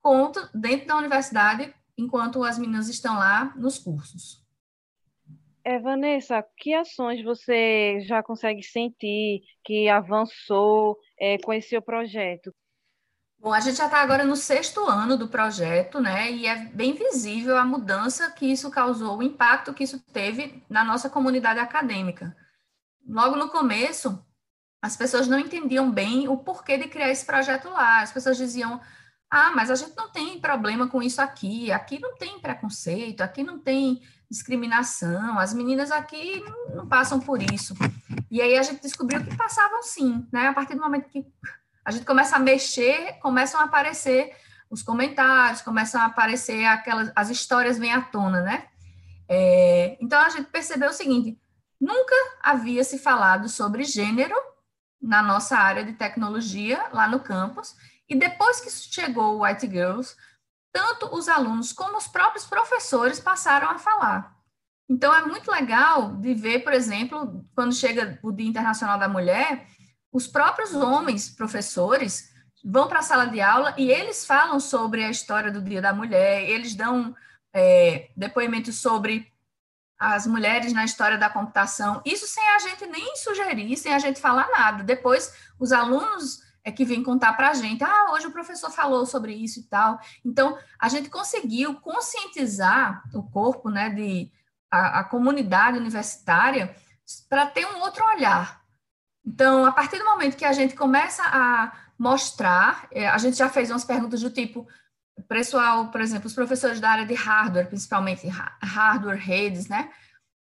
quanto 0.00 0.48
dentro 0.54 0.86
da 0.88 0.96
universidade, 0.96 1.74
enquanto 1.96 2.42
as 2.42 2.58
meninas 2.58 2.88
estão 2.88 3.14
lá 3.14 3.54
nos 3.56 3.78
cursos. 3.78 4.44
É, 5.64 5.78
Vanessa, 5.78 6.44
que 6.58 6.74
ações 6.74 7.24
você 7.24 8.00
já 8.06 8.22
consegue 8.22 8.62
sentir 8.62 9.42
que 9.64 9.88
avançou 9.88 10.98
é, 11.18 11.38
com 11.38 11.52
esse 11.52 11.70
seu 11.70 11.80
projeto? 11.80 12.54
Bom, 13.38 13.52
a 13.52 13.60
gente 13.60 13.76
já 13.76 13.86
está 13.86 14.00
agora 14.00 14.24
no 14.24 14.36
sexto 14.36 14.86
ano 14.86 15.16
do 15.16 15.28
projeto, 15.28 16.00
né? 16.00 16.30
E 16.32 16.46
é 16.46 16.66
bem 16.66 16.94
visível 16.94 17.56
a 17.56 17.64
mudança 17.64 18.30
que 18.30 18.46
isso 18.46 18.70
causou, 18.70 19.18
o 19.18 19.22
impacto 19.22 19.74
que 19.74 19.84
isso 19.84 20.02
teve 20.12 20.62
na 20.68 20.84
nossa 20.84 21.10
comunidade 21.10 21.58
acadêmica. 21.60 22.34
Logo 23.06 23.36
no 23.36 23.50
começo, 23.50 24.22
as 24.82 24.96
pessoas 24.96 25.26
não 25.28 25.38
entendiam 25.38 25.90
bem 25.90 26.28
o 26.28 26.36
porquê 26.36 26.76
de 26.76 26.88
criar 26.88 27.10
esse 27.10 27.24
projeto 27.24 27.68
lá. 27.68 28.00
As 28.00 28.12
pessoas 28.12 28.36
diziam: 28.36 28.80
ah, 29.36 29.50
mas 29.52 29.68
a 29.68 29.74
gente 29.74 29.96
não 29.96 30.08
tem 30.08 30.38
problema 30.38 30.86
com 30.86 31.02
isso 31.02 31.20
aqui, 31.20 31.72
aqui 31.72 31.98
não 31.98 32.14
tem 32.16 32.38
preconceito, 32.38 33.20
aqui 33.20 33.42
não 33.42 33.58
tem 33.58 34.00
discriminação, 34.30 35.40
as 35.40 35.52
meninas 35.52 35.90
aqui 35.90 36.40
não 36.72 36.86
passam 36.86 37.18
por 37.18 37.42
isso. 37.42 37.74
E 38.30 38.40
aí 38.40 38.56
a 38.56 38.62
gente 38.62 38.80
descobriu 38.80 39.24
que 39.24 39.36
passavam 39.36 39.82
sim, 39.82 40.24
né? 40.32 40.46
A 40.46 40.52
partir 40.52 40.76
do 40.76 40.80
momento 40.80 41.08
que 41.08 41.26
a 41.84 41.90
gente 41.90 42.06
começa 42.06 42.36
a 42.36 42.38
mexer, 42.38 43.14
começam 43.14 43.60
a 43.60 43.64
aparecer 43.64 44.36
os 44.70 44.84
comentários, 44.84 45.62
começam 45.62 46.00
a 46.00 46.04
aparecer 46.04 46.64
aquelas, 46.66 47.10
as 47.16 47.28
histórias 47.28 47.76
vêm 47.76 47.92
à 47.92 48.02
tona, 48.02 48.40
né? 48.40 48.68
É, 49.28 49.98
então 50.00 50.20
a 50.20 50.28
gente 50.28 50.46
percebeu 50.46 50.90
o 50.90 50.94
seguinte: 50.94 51.36
nunca 51.80 52.14
havia 52.40 52.84
se 52.84 53.00
falado 53.00 53.48
sobre 53.48 53.82
gênero 53.82 54.36
na 55.02 55.20
nossa 55.24 55.58
área 55.58 55.84
de 55.84 55.94
tecnologia 55.94 56.86
lá 56.92 57.08
no 57.08 57.18
campus, 57.18 57.74
e 58.08 58.16
depois 58.16 58.60
que 58.60 58.70
chegou 58.70 59.36
o 59.36 59.44
White 59.44 59.66
Girls, 59.66 60.14
tanto 60.72 61.14
os 61.14 61.28
alunos 61.28 61.72
como 61.72 61.96
os 61.96 62.06
próprios 62.06 62.44
professores 62.44 63.20
passaram 63.20 63.70
a 63.70 63.78
falar. 63.78 64.34
Então, 64.88 65.14
é 65.14 65.24
muito 65.24 65.50
legal 65.50 66.16
de 66.16 66.34
ver, 66.34 66.60
por 66.60 66.72
exemplo, 66.72 67.44
quando 67.54 67.74
chega 67.74 68.18
o 68.22 68.30
Dia 68.30 68.48
Internacional 68.48 68.98
da 68.98 69.08
Mulher, 69.08 69.66
os 70.12 70.26
próprios 70.26 70.74
homens 70.74 71.30
professores 71.30 72.32
vão 72.62 72.86
para 72.88 72.98
a 72.98 73.02
sala 73.02 73.26
de 73.26 73.40
aula 73.40 73.74
e 73.78 73.90
eles 73.90 74.26
falam 74.26 74.60
sobre 74.60 75.04
a 75.04 75.10
história 75.10 75.50
do 75.50 75.62
Dia 75.62 75.80
da 75.80 75.92
Mulher, 75.92 76.48
eles 76.48 76.74
dão 76.74 77.14
é, 77.52 78.10
depoimentos 78.16 78.76
sobre 78.76 79.32
as 79.98 80.26
mulheres 80.26 80.72
na 80.72 80.84
história 80.84 81.16
da 81.16 81.30
computação, 81.30 82.02
isso 82.04 82.26
sem 82.26 82.46
a 82.50 82.58
gente 82.58 82.84
nem 82.86 83.16
sugerir, 83.16 83.76
sem 83.76 83.94
a 83.94 83.98
gente 83.98 84.20
falar 84.20 84.48
nada. 84.50 84.82
Depois, 84.82 85.32
os 85.58 85.72
alunos 85.72 86.42
é 86.64 86.72
que 86.72 86.84
vêm 86.84 87.02
contar 87.02 87.34
para 87.34 87.50
a 87.50 87.54
gente, 87.54 87.84
ah, 87.84 88.12
hoje 88.12 88.26
o 88.26 88.32
professor 88.32 88.70
falou 88.70 89.04
sobre 89.04 89.34
isso 89.34 89.60
e 89.60 89.64
tal. 89.64 90.00
Então, 90.24 90.58
a 90.78 90.88
gente 90.88 91.10
conseguiu 91.10 91.74
conscientizar 91.74 93.02
o 93.12 93.22
corpo, 93.22 93.68
né, 93.68 93.90
de 93.90 94.32
a, 94.70 95.00
a 95.00 95.04
comunidade 95.04 95.78
universitária 95.78 96.74
para 97.28 97.46
ter 97.46 97.66
um 97.66 97.80
outro 97.80 98.04
olhar. 98.06 98.62
Então, 99.24 99.66
a 99.66 99.72
partir 99.72 99.98
do 99.98 100.04
momento 100.04 100.36
que 100.36 100.44
a 100.44 100.52
gente 100.52 100.74
começa 100.74 101.22
a 101.22 101.72
mostrar, 101.98 102.88
é, 102.90 103.08
a 103.08 103.18
gente 103.18 103.36
já 103.36 103.48
fez 103.48 103.70
umas 103.70 103.84
perguntas 103.84 104.20
do 104.20 104.30
tipo, 104.30 104.66
pessoal, 105.28 105.88
por 105.88 106.00
exemplo, 106.00 106.26
os 106.26 106.34
professores 106.34 106.80
da 106.80 106.90
área 106.90 107.06
de 107.06 107.14
hardware, 107.14 107.68
principalmente 107.68 108.26
hardware, 108.62 109.18
redes, 109.18 109.68
né? 109.68 109.90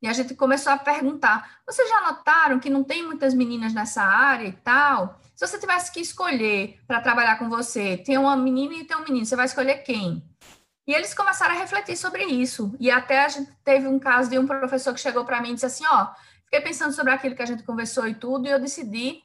E 0.01 0.07
a 0.07 0.13
gente 0.13 0.35
começou 0.35 0.73
a 0.73 0.77
perguntar: 0.77 1.59
vocês 1.65 1.87
já 1.87 2.01
notaram 2.01 2.59
que 2.59 2.69
não 2.69 2.83
tem 2.83 3.05
muitas 3.05 3.33
meninas 3.33 3.73
nessa 3.73 4.03
área 4.03 4.47
e 4.47 4.53
tal? 4.53 5.21
Se 5.35 5.47
você 5.47 5.59
tivesse 5.59 5.91
que 5.91 5.99
escolher 5.99 6.79
para 6.87 7.01
trabalhar 7.01 7.37
com 7.37 7.49
você, 7.49 7.97
tem 7.97 8.17
uma 8.17 8.35
menina 8.35 8.75
e 8.75 8.83
tem 8.83 8.95
um 8.95 9.03
menino, 9.03 9.25
você 9.25 9.35
vai 9.35 9.45
escolher 9.45 9.79
quem? 9.79 10.23
E 10.85 10.93
eles 10.93 11.13
começaram 11.13 11.55
a 11.55 11.57
refletir 11.57 11.97
sobre 11.97 12.23
isso. 12.23 12.75
E 12.79 12.91
até 12.91 13.25
a 13.25 13.29
gente 13.29 13.51
teve 13.63 13.87
um 13.87 13.97
caso 13.97 14.29
de 14.29 14.37
um 14.37 14.45
professor 14.45 14.93
que 14.93 14.99
chegou 14.99 15.25
para 15.25 15.41
mim 15.41 15.51
e 15.51 15.53
disse 15.53 15.65
assim: 15.65 15.85
ó, 15.87 16.09
fiquei 16.45 16.61
pensando 16.61 16.93
sobre 16.93 17.13
aquilo 17.13 17.35
que 17.35 17.41
a 17.41 17.47
gente 17.47 17.63
conversou 17.63 18.07
e 18.07 18.13
tudo, 18.13 18.47
e 18.47 18.51
eu 18.51 18.59
decidi 18.59 19.23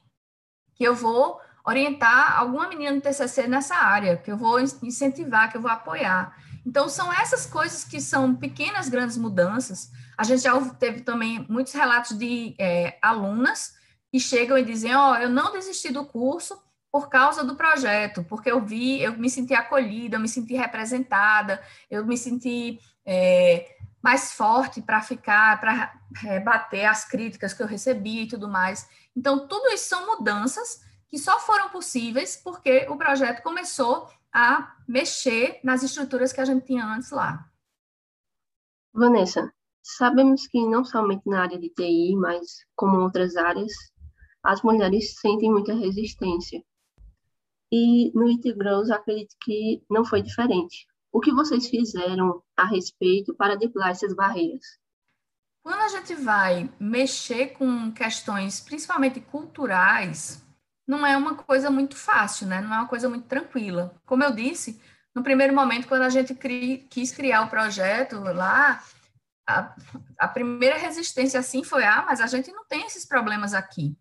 que 0.73 0.83
eu 0.83 0.95
vou 0.95 1.39
orientar 1.65 2.39
alguma 2.39 2.67
menina 2.67 2.91
no 2.91 3.01
TCC 3.01 3.47
nessa 3.47 3.75
área, 3.75 4.17
que 4.17 4.31
eu 4.31 4.37
vou 4.37 4.59
incentivar, 4.59 5.51
que 5.51 5.57
eu 5.57 5.61
vou 5.61 5.69
apoiar. 5.69 6.35
Então, 6.65 6.89
são 6.89 7.11
essas 7.13 7.45
coisas 7.45 7.83
que 7.83 8.01
são 8.01 8.35
pequenas, 8.35 8.89
grandes 8.89 9.17
mudanças. 9.17 9.91
A 10.17 10.23
gente 10.23 10.41
já 10.41 10.59
teve 10.71 11.01
também 11.01 11.45
muitos 11.49 11.73
relatos 11.73 12.17
de 12.17 12.55
é, 12.57 12.97
alunas 13.01 13.78
que 14.11 14.19
chegam 14.19 14.57
e 14.57 14.63
dizem: 14.63 14.95
Ó, 14.95 15.11
oh, 15.11 15.15
eu 15.15 15.29
não 15.29 15.51
desisti 15.51 15.91
do 15.91 16.05
curso 16.05 16.61
por 16.91 17.09
causa 17.09 17.43
do 17.43 17.55
projeto, 17.55 18.23
porque 18.23 18.51
eu 18.51 18.61
vi, 18.61 19.01
eu 19.01 19.13
me 19.17 19.29
senti 19.29 19.53
acolhida, 19.53 20.15
eu 20.15 20.19
me 20.19 20.27
senti 20.27 20.55
representada, 20.55 21.61
eu 21.89 22.05
me 22.05 22.17
senti 22.17 22.79
é, 23.05 23.77
mais 24.01 24.33
forte 24.33 24.81
para 24.81 25.01
ficar, 25.01 25.59
para 25.59 25.93
é, 26.25 26.39
bater 26.39 26.85
as 26.85 27.05
críticas 27.05 27.53
que 27.53 27.61
eu 27.61 27.67
recebi 27.67 28.23
e 28.23 28.27
tudo 28.27 28.47
mais. 28.47 28.89
Então, 29.15 29.47
tudo 29.47 29.67
isso 29.67 29.89
são 29.89 30.05
mudanças 30.07 30.81
que 31.07 31.17
só 31.17 31.39
foram 31.39 31.69
possíveis 31.69 32.35
porque 32.35 32.87
o 32.89 32.97
projeto 32.97 33.43
começou 33.43 34.09
a 34.31 34.75
mexer 34.87 35.59
nas 35.63 35.83
estruturas 35.83 36.31
que 36.31 36.41
a 36.41 36.45
gente 36.45 36.65
tinha 36.65 36.85
antes 36.85 37.11
lá. 37.11 37.45
Vanessa, 38.93 39.51
sabemos 39.81 40.47
que 40.47 40.65
não 40.67 40.85
somente 40.85 41.27
na 41.27 41.41
área 41.41 41.59
de 41.59 41.69
TI, 41.69 42.15
mas 42.15 42.65
como 42.75 42.99
outras 42.99 43.35
áreas, 43.35 43.71
as 44.43 44.61
mulheres 44.61 45.15
sentem 45.19 45.51
muita 45.51 45.73
resistência. 45.73 46.63
E 47.71 48.11
no 48.15 48.27
IT 48.29 48.53
Grows, 48.53 48.89
acredito 48.89 49.35
que 49.41 49.83
não 49.89 50.03
foi 50.03 50.21
diferente. 50.21 50.87
O 51.11 51.19
que 51.19 51.31
vocês 51.31 51.67
fizeram 51.67 52.41
a 52.55 52.65
respeito 52.65 53.33
para 53.33 53.55
driblar 53.55 53.89
essas 53.89 54.13
barreiras? 54.13 54.79
Quando 55.61 55.81
a 55.81 55.87
gente 55.89 56.15
vai 56.15 56.71
mexer 56.79 57.47
com 57.47 57.91
questões, 57.91 58.59
principalmente 58.59 59.19
culturais, 59.19 60.43
não 60.87 61.05
é 61.05 61.15
uma 61.15 61.35
coisa 61.35 61.69
muito 61.69 61.95
fácil, 61.95 62.47
né? 62.47 62.61
Não 62.61 62.73
é 62.73 62.77
uma 62.79 62.87
coisa 62.87 63.07
muito 63.07 63.27
tranquila. 63.27 63.93
Como 64.05 64.23
eu 64.23 64.31
disse, 64.33 64.81
no 65.13 65.21
primeiro 65.21 65.53
momento, 65.53 65.87
quando 65.87 66.03
a 66.03 66.09
gente 66.09 66.33
cri, 66.33 66.87
quis 66.89 67.11
criar 67.11 67.43
o 67.43 67.49
projeto 67.49 68.19
lá, 68.19 68.83
a, 69.47 69.75
a, 70.17 70.27
primeira 70.27 70.77
resistência 70.77 71.39
assim 71.39 71.63
foi: 71.63 71.83
ah, 71.83 72.03
mas 72.07 72.21
a 72.21 72.27
gente 72.27 72.51
não 72.51 72.65
tem 72.65 72.85
esses 72.85 73.05
problemas 73.05 73.53
aqui. 73.53 73.95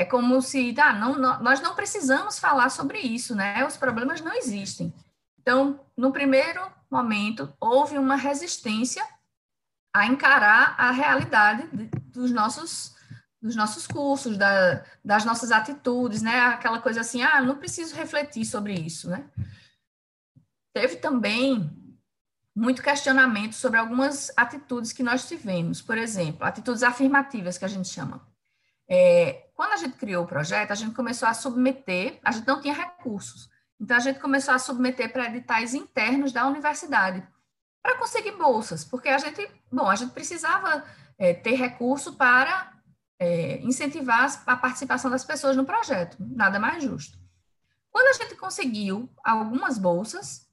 É 0.00 0.04
como 0.06 0.40
se, 0.40 0.72
não, 0.98 1.18
não, 1.18 1.42
nós 1.42 1.60
não 1.60 1.74
precisamos 1.74 2.38
falar 2.38 2.70
sobre 2.70 3.00
isso, 3.00 3.34
né? 3.34 3.62
Os 3.66 3.76
problemas 3.76 4.22
não 4.22 4.32
existem. 4.32 4.94
Então, 5.38 5.78
no 5.94 6.10
primeiro 6.10 6.58
momento, 6.90 7.52
houve 7.60 7.98
uma 7.98 8.16
resistência 8.16 9.06
a 9.94 10.06
encarar 10.06 10.74
a 10.78 10.90
realidade 10.90 11.68
dos 12.06 12.30
nossos 12.30 12.96
dos 13.42 13.54
nossos 13.54 13.86
cursos, 13.86 14.38
da, 14.38 14.82
das 15.04 15.26
nossas 15.26 15.52
atitudes, 15.52 16.22
né? 16.22 16.40
Aquela 16.46 16.80
coisa 16.80 17.02
assim, 17.02 17.22
ah, 17.22 17.42
não 17.42 17.58
preciso 17.58 17.94
refletir 17.94 18.46
sobre 18.46 18.72
isso, 18.72 19.10
né? 19.10 19.28
Teve 20.74 20.96
também 20.96 21.70
muito 22.56 22.82
questionamento 22.82 23.52
sobre 23.52 23.78
algumas 23.78 24.32
atitudes 24.34 24.94
que 24.94 25.02
nós 25.02 25.28
tivemos, 25.28 25.82
por 25.82 25.98
exemplo, 25.98 26.46
atitudes 26.46 26.82
afirmativas 26.82 27.58
que 27.58 27.66
a 27.66 27.68
gente 27.68 27.88
chama. 27.90 28.29
É, 28.90 29.48
quando 29.54 29.72
a 29.72 29.76
gente 29.76 29.96
criou 29.96 30.24
o 30.24 30.26
projeto, 30.26 30.72
a 30.72 30.74
gente 30.74 30.96
começou 30.96 31.28
a 31.28 31.34
submeter, 31.34 32.18
a 32.24 32.32
gente 32.32 32.46
não 32.46 32.60
tinha 32.60 32.74
recursos, 32.74 33.48
então 33.80 33.96
a 33.96 34.00
gente 34.00 34.18
começou 34.18 34.52
a 34.52 34.58
submeter 34.58 35.12
para 35.12 35.26
editais 35.26 35.74
internos 35.74 36.32
da 36.32 36.44
universidade 36.46 37.26
para 37.80 37.96
conseguir 37.96 38.32
bolsas, 38.32 38.84
porque 38.84 39.08
a 39.08 39.18
gente, 39.18 39.48
bom, 39.70 39.88
a 39.88 39.94
gente 39.94 40.12
precisava 40.12 40.84
é, 41.16 41.32
ter 41.32 41.54
recurso 41.54 42.14
para 42.14 42.72
é, 43.18 43.58
incentivar 43.58 44.42
a 44.44 44.56
participação 44.56 45.08
das 45.08 45.24
pessoas 45.24 45.56
no 45.56 45.64
projeto, 45.64 46.16
nada 46.18 46.58
mais 46.58 46.82
justo. 46.82 47.16
Quando 47.92 48.08
a 48.08 48.22
gente 48.24 48.34
conseguiu 48.34 49.08
algumas 49.22 49.78
bolsas, 49.78 50.48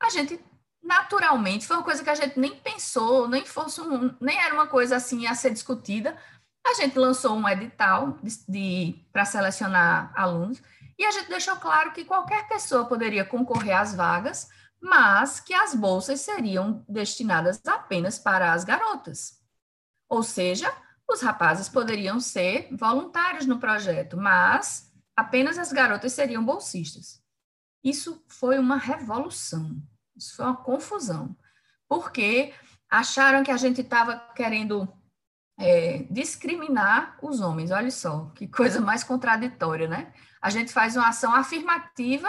a 0.00 0.10
gente 0.10 0.38
naturalmente, 0.82 1.66
foi 1.66 1.76
uma 1.76 1.84
coisa 1.84 2.02
que 2.02 2.10
a 2.10 2.14
gente 2.14 2.38
nem 2.38 2.56
pensou, 2.56 3.28
nem 3.28 3.44
fosse 3.46 3.80
um, 3.80 4.14
nem 4.20 4.36
era 4.36 4.52
uma 4.52 4.66
coisa 4.66 4.96
assim 4.96 5.26
a 5.26 5.34
ser 5.34 5.50
discutida. 5.50 6.18
A 6.64 6.74
gente 6.74 6.98
lançou 6.98 7.36
um 7.36 7.48
edital 7.48 8.18
para 9.12 9.24
selecionar 9.24 10.12
alunos 10.16 10.62
e 10.98 11.04
a 11.04 11.10
gente 11.10 11.28
deixou 11.28 11.56
claro 11.56 11.92
que 11.92 12.04
qualquer 12.04 12.46
pessoa 12.48 12.86
poderia 12.86 13.24
concorrer 13.24 13.76
às 13.76 13.94
vagas, 13.94 14.48
mas 14.80 15.40
que 15.40 15.52
as 15.52 15.74
bolsas 15.74 16.20
seriam 16.20 16.84
destinadas 16.88 17.60
apenas 17.66 18.18
para 18.18 18.52
as 18.52 18.64
garotas. 18.64 19.40
Ou 20.08 20.22
seja, 20.22 20.72
os 21.08 21.20
rapazes 21.20 21.68
poderiam 21.68 22.20
ser 22.20 22.68
voluntários 22.72 23.46
no 23.46 23.58
projeto, 23.58 24.16
mas 24.16 24.92
apenas 25.16 25.58
as 25.58 25.72
garotas 25.72 26.12
seriam 26.12 26.44
bolsistas. 26.44 27.22
Isso 27.82 28.24
foi 28.28 28.58
uma 28.58 28.76
revolução, 28.76 29.82
isso 30.16 30.36
foi 30.36 30.44
uma 30.44 30.56
confusão, 30.56 31.36
porque 31.88 32.54
acharam 32.88 33.42
que 33.42 33.50
a 33.50 33.56
gente 33.56 33.80
estava 33.80 34.16
querendo 34.34 34.88
é, 35.58 36.04
discriminar 36.10 37.18
os 37.22 37.40
homens. 37.40 37.70
Olha 37.70 37.90
só, 37.90 38.30
que 38.34 38.46
coisa 38.48 38.80
mais 38.80 39.04
contraditória, 39.04 39.88
né? 39.88 40.12
A 40.40 40.50
gente 40.50 40.72
faz 40.72 40.96
uma 40.96 41.08
ação 41.08 41.34
afirmativa 41.34 42.28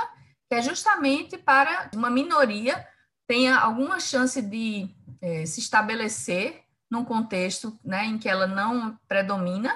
que 0.49 0.55
é 0.55 0.61
justamente 0.61 1.37
para 1.37 1.89
uma 1.95 2.09
minoria 2.09 2.85
tenha 3.25 3.57
alguma 3.57 3.99
chance 3.99 4.41
de 4.41 4.89
é, 5.21 5.45
se 5.45 5.59
estabelecer 5.59 6.61
num 6.91 7.03
contexto 7.03 7.79
né, 7.83 8.05
em 8.05 8.19
que 8.19 8.29
ela 8.29 8.45
não 8.45 8.95
predomina, 9.07 9.75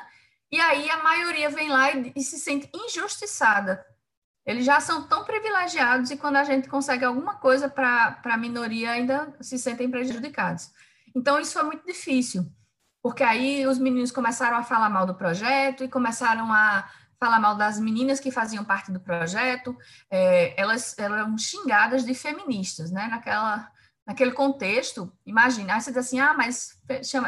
e 0.51 0.59
aí 0.61 0.89
a 0.89 1.01
maioria 1.01 1.49
vem 1.49 1.69
lá 1.69 1.91
e, 1.91 2.13
e 2.15 2.21
se 2.21 2.37
sente 2.37 2.69
injustiçada. 2.73 3.83
Eles 4.45 4.63
já 4.65 4.79
são 4.79 5.07
tão 5.07 5.25
privilegiados 5.25 6.11
e 6.11 6.17
quando 6.17 6.37
a 6.37 6.43
gente 6.43 6.69
consegue 6.69 7.03
alguma 7.03 7.35
coisa 7.35 7.67
para 7.67 8.21
a 8.23 8.37
minoria 8.37 8.91
ainda 8.91 9.35
se 9.41 9.57
sentem 9.57 9.89
prejudicados. 9.89 10.71
Então 11.15 11.39
isso 11.39 11.53
foi 11.53 11.63
muito 11.63 11.85
difícil, 11.85 12.45
porque 13.01 13.23
aí 13.23 13.65
os 13.65 13.77
meninos 13.77 14.11
começaram 14.11 14.57
a 14.57 14.63
falar 14.63 14.89
mal 14.89 15.05
do 15.05 15.15
projeto 15.15 15.83
e 15.83 15.89
começaram 15.89 16.51
a 16.51 16.89
falar 17.19 17.39
mal 17.39 17.55
das 17.55 17.79
meninas 17.79 18.19
que 18.19 18.31
faziam 18.31 18.63
parte 18.63 18.91
do 18.91 18.99
projeto, 18.99 19.75
é, 20.09 20.59
elas, 20.59 20.97
eram 20.99 21.37
xingadas 21.37 22.05
de 22.05 22.13
feministas, 22.13 22.91
né? 22.91 23.07
Naquela, 23.07 23.71
naquele 24.05 24.31
contexto, 24.31 25.11
imagina, 25.25 25.73
aí 25.73 25.81
você 25.81 25.91
diz 25.91 25.97
assim, 25.97 26.19
ah, 26.19 26.33
mas 26.33 26.79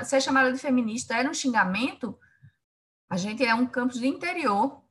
ser 0.06 0.22
chamada 0.22 0.54
de 0.54 0.60
feminista 0.60 1.16
era 1.16 1.30
um 1.30 1.34
xingamento, 1.34 2.18
a 3.10 3.18
gente 3.18 3.44
é 3.44 3.54
um 3.54 3.66
campus 3.66 4.00
de 4.00 4.08
interior, 4.08 4.84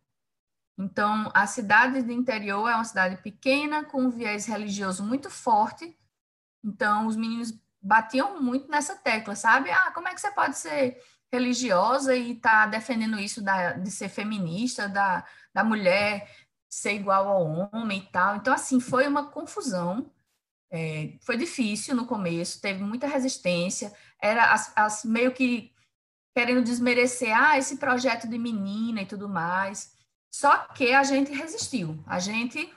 então 0.76 1.30
a 1.32 1.46
cidade 1.46 2.02
de 2.02 2.12
interior 2.12 2.68
é 2.68 2.74
uma 2.74 2.84
cidade 2.84 3.16
pequena, 3.22 3.84
com 3.84 4.02
um 4.02 4.10
viés 4.10 4.46
religioso 4.46 5.04
muito 5.04 5.30
forte, 5.30 5.96
então 6.64 7.06
os 7.06 7.16
meninos 7.16 7.52
batiam 7.88 8.40
muito 8.40 8.70
nessa 8.70 8.94
tecla, 8.96 9.34
sabe? 9.34 9.70
Ah, 9.70 9.90
como 9.94 10.08
é 10.08 10.14
que 10.14 10.20
você 10.20 10.30
pode 10.30 10.56
ser 10.58 11.00
religiosa 11.32 12.14
e 12.14 12.34
tá 12.36 12.66
defendendo 12.66 13.18
isso 13.18 13.42
da, 13.42 13.72
de 13.72 13.90
ser 13.90 14.08
feminista, 14.08 14.88
da, 14.88 15.24
da 15.54 15.64
mulher 15.64 16.28
ser 16.70 16.92
igual 16.94 17.28
ao 17.28 17.70
homem 17.72 18.00
e 18.00 18.06
tal. 18.12 18.36
Então, 18.36 18.52
assim, 18.54 18.80
foi 18.80 19.06
uma 19.06 19.30
confusão 19.30 20.10
É, 20.70 21.16
foi 21.22 21.36
difícil 21.38 21.94
no 21.96 22.06
começo, 22.06 22.60
teve 22.60 22.82
muita 22.84 23.06
resistência, 23.06 23.90
era 24.20 24.52
as, 24.52 24.70
as, 24.76 25.02
meio 25.02 25.32
que 25.32 25.72
querendo 26.36 26.62
desmerecer 26.62 27.32
ah, 27.34 27.56
esse 27.56 27.78
projeto 27.78 28.28
de 28.28 28.38
menina 28.38 29.00
e 29.00 29.06
tudo 29.06 29.28
mais. 29.28 29.96
Só 30.30 30.52
que 30.76 30.92
a 30.92 31.02
gente 31.04 31.32
resistiu, 31.32 31.96
a 32.06 32.18
gente 32.20 32.70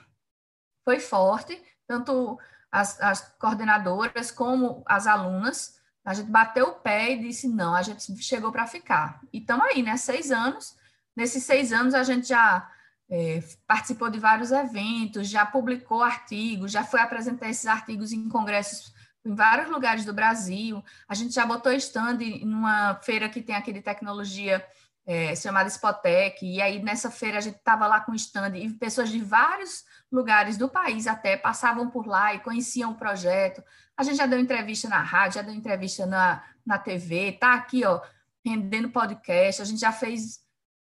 foi 0.86 1.00
forte, 1.02 1.62
tanto 1.86 2.40
as, 2.72 3.00
as 3.02 3.22
coordenadoras 3.38 4.32
como 4.32 4.84
as 4.86 5.06
alunas. 5.08 5.80
A 6.04 6.14
gente 6.14 6.32
bateu 6.32 6.68
o 6.68 6.74
pé 6.74 7.12
e 7.12 7.20
disse: 7.20 7.48
não, 7.48 7.76
a 7.76 7.82
gente 7.82 8.18
chegou 8.24 8.52
para 8.52 8.66
ficar. 8.66 9.20
E 9.32 9.40
estamos 9.40 9.66
aí, 9.66 9.84
né? 9.84 9.98
Seis 9.98 10.32
anos. 10.32 10.76
Nesses 11.16 11.44
seis 11.44 11.74
anos, 11.74 11.94
a 11.94 12.04
gente 12.04 12.30
já 12.30 12.70
é, 13.10 13.44
participou 13.68 14.10
de 14.10 14.18
vários 14.18 14.52
eventos, 14.52 15.28
já 15.28 15.46
publicou 15.46 16.02
artigos, 16.02 16.72
já 16.72 16.84
foi 16.84 17.02
apresentar 17.02 17.50
esses 17.50 17.66
artigos 17.68 18.14
em 18.14 18.30
congressos 18.30 18.94
em 19.24 19.36
vários 19.36 19.70
lugares 19.70 20.06
do 20.06 20.14
Brasil. 20.14 20.84
A 21.08 21.14
gente 21.14 21.34
já 21.34 21.46
botou 21.46 21.72
stand 21.74 22.20
numa 22.44 22.96
feira 22.96 23.30
que 23.30 23.42
tem 23.42 23.56
aqui 23.56 23.72
de 23.72 23.82
tecnologia 23.82 24.66
é, 25.06 25.36
chamada 25.36 25.70
Spotec, 25.70 26.46
e 26.46 26.62
aí 26.62 26.82
nessa 26.82 27.10
feira 27.10 27.38
a 27.38 27.42
gente 27.42 27.58
estava 27.58 27.88
lá 27.88 28.00
com 28.00 28.14
stand 28.14 28.56
e 28.58 28.70
pessoas 28.70 29.10
de 29.10 29.20
vários 29.20 29.84
lugares 30.12 30.58
do 30.58 30.70
país 30.70 31.08
até 31.08 31.36
passavam 31.36 31.90
por 31.90 32.06
lá 32.06 32.34
e 32.34 32.40
conheciam 32.40 32.92
o 32.92 32.96
projeto. 32.96 33.64
A 33.98 34.04
gente 34.04 34.18
já 34.18 34.26
deu 34.26 34.40
entrevista 34.40 34.88
na 34.88 35.02
rádio, 35.02 35.36
já 35.36 35.42
deu 35.42 35.54
entrevista 35.54 36.06
na, 36.06 36.44
na 36.66 36.78
TV, 36.78 37.34
tá 37.34 37.54
aqui, 37.54 37.84
ó, 37.86 38.02
rendendo 38.46 38.90
podcast, 38.90 39.62
a 39.62 39.66
gente 39.66 39.80
já 39.80 39.92
fez 39.92 40.42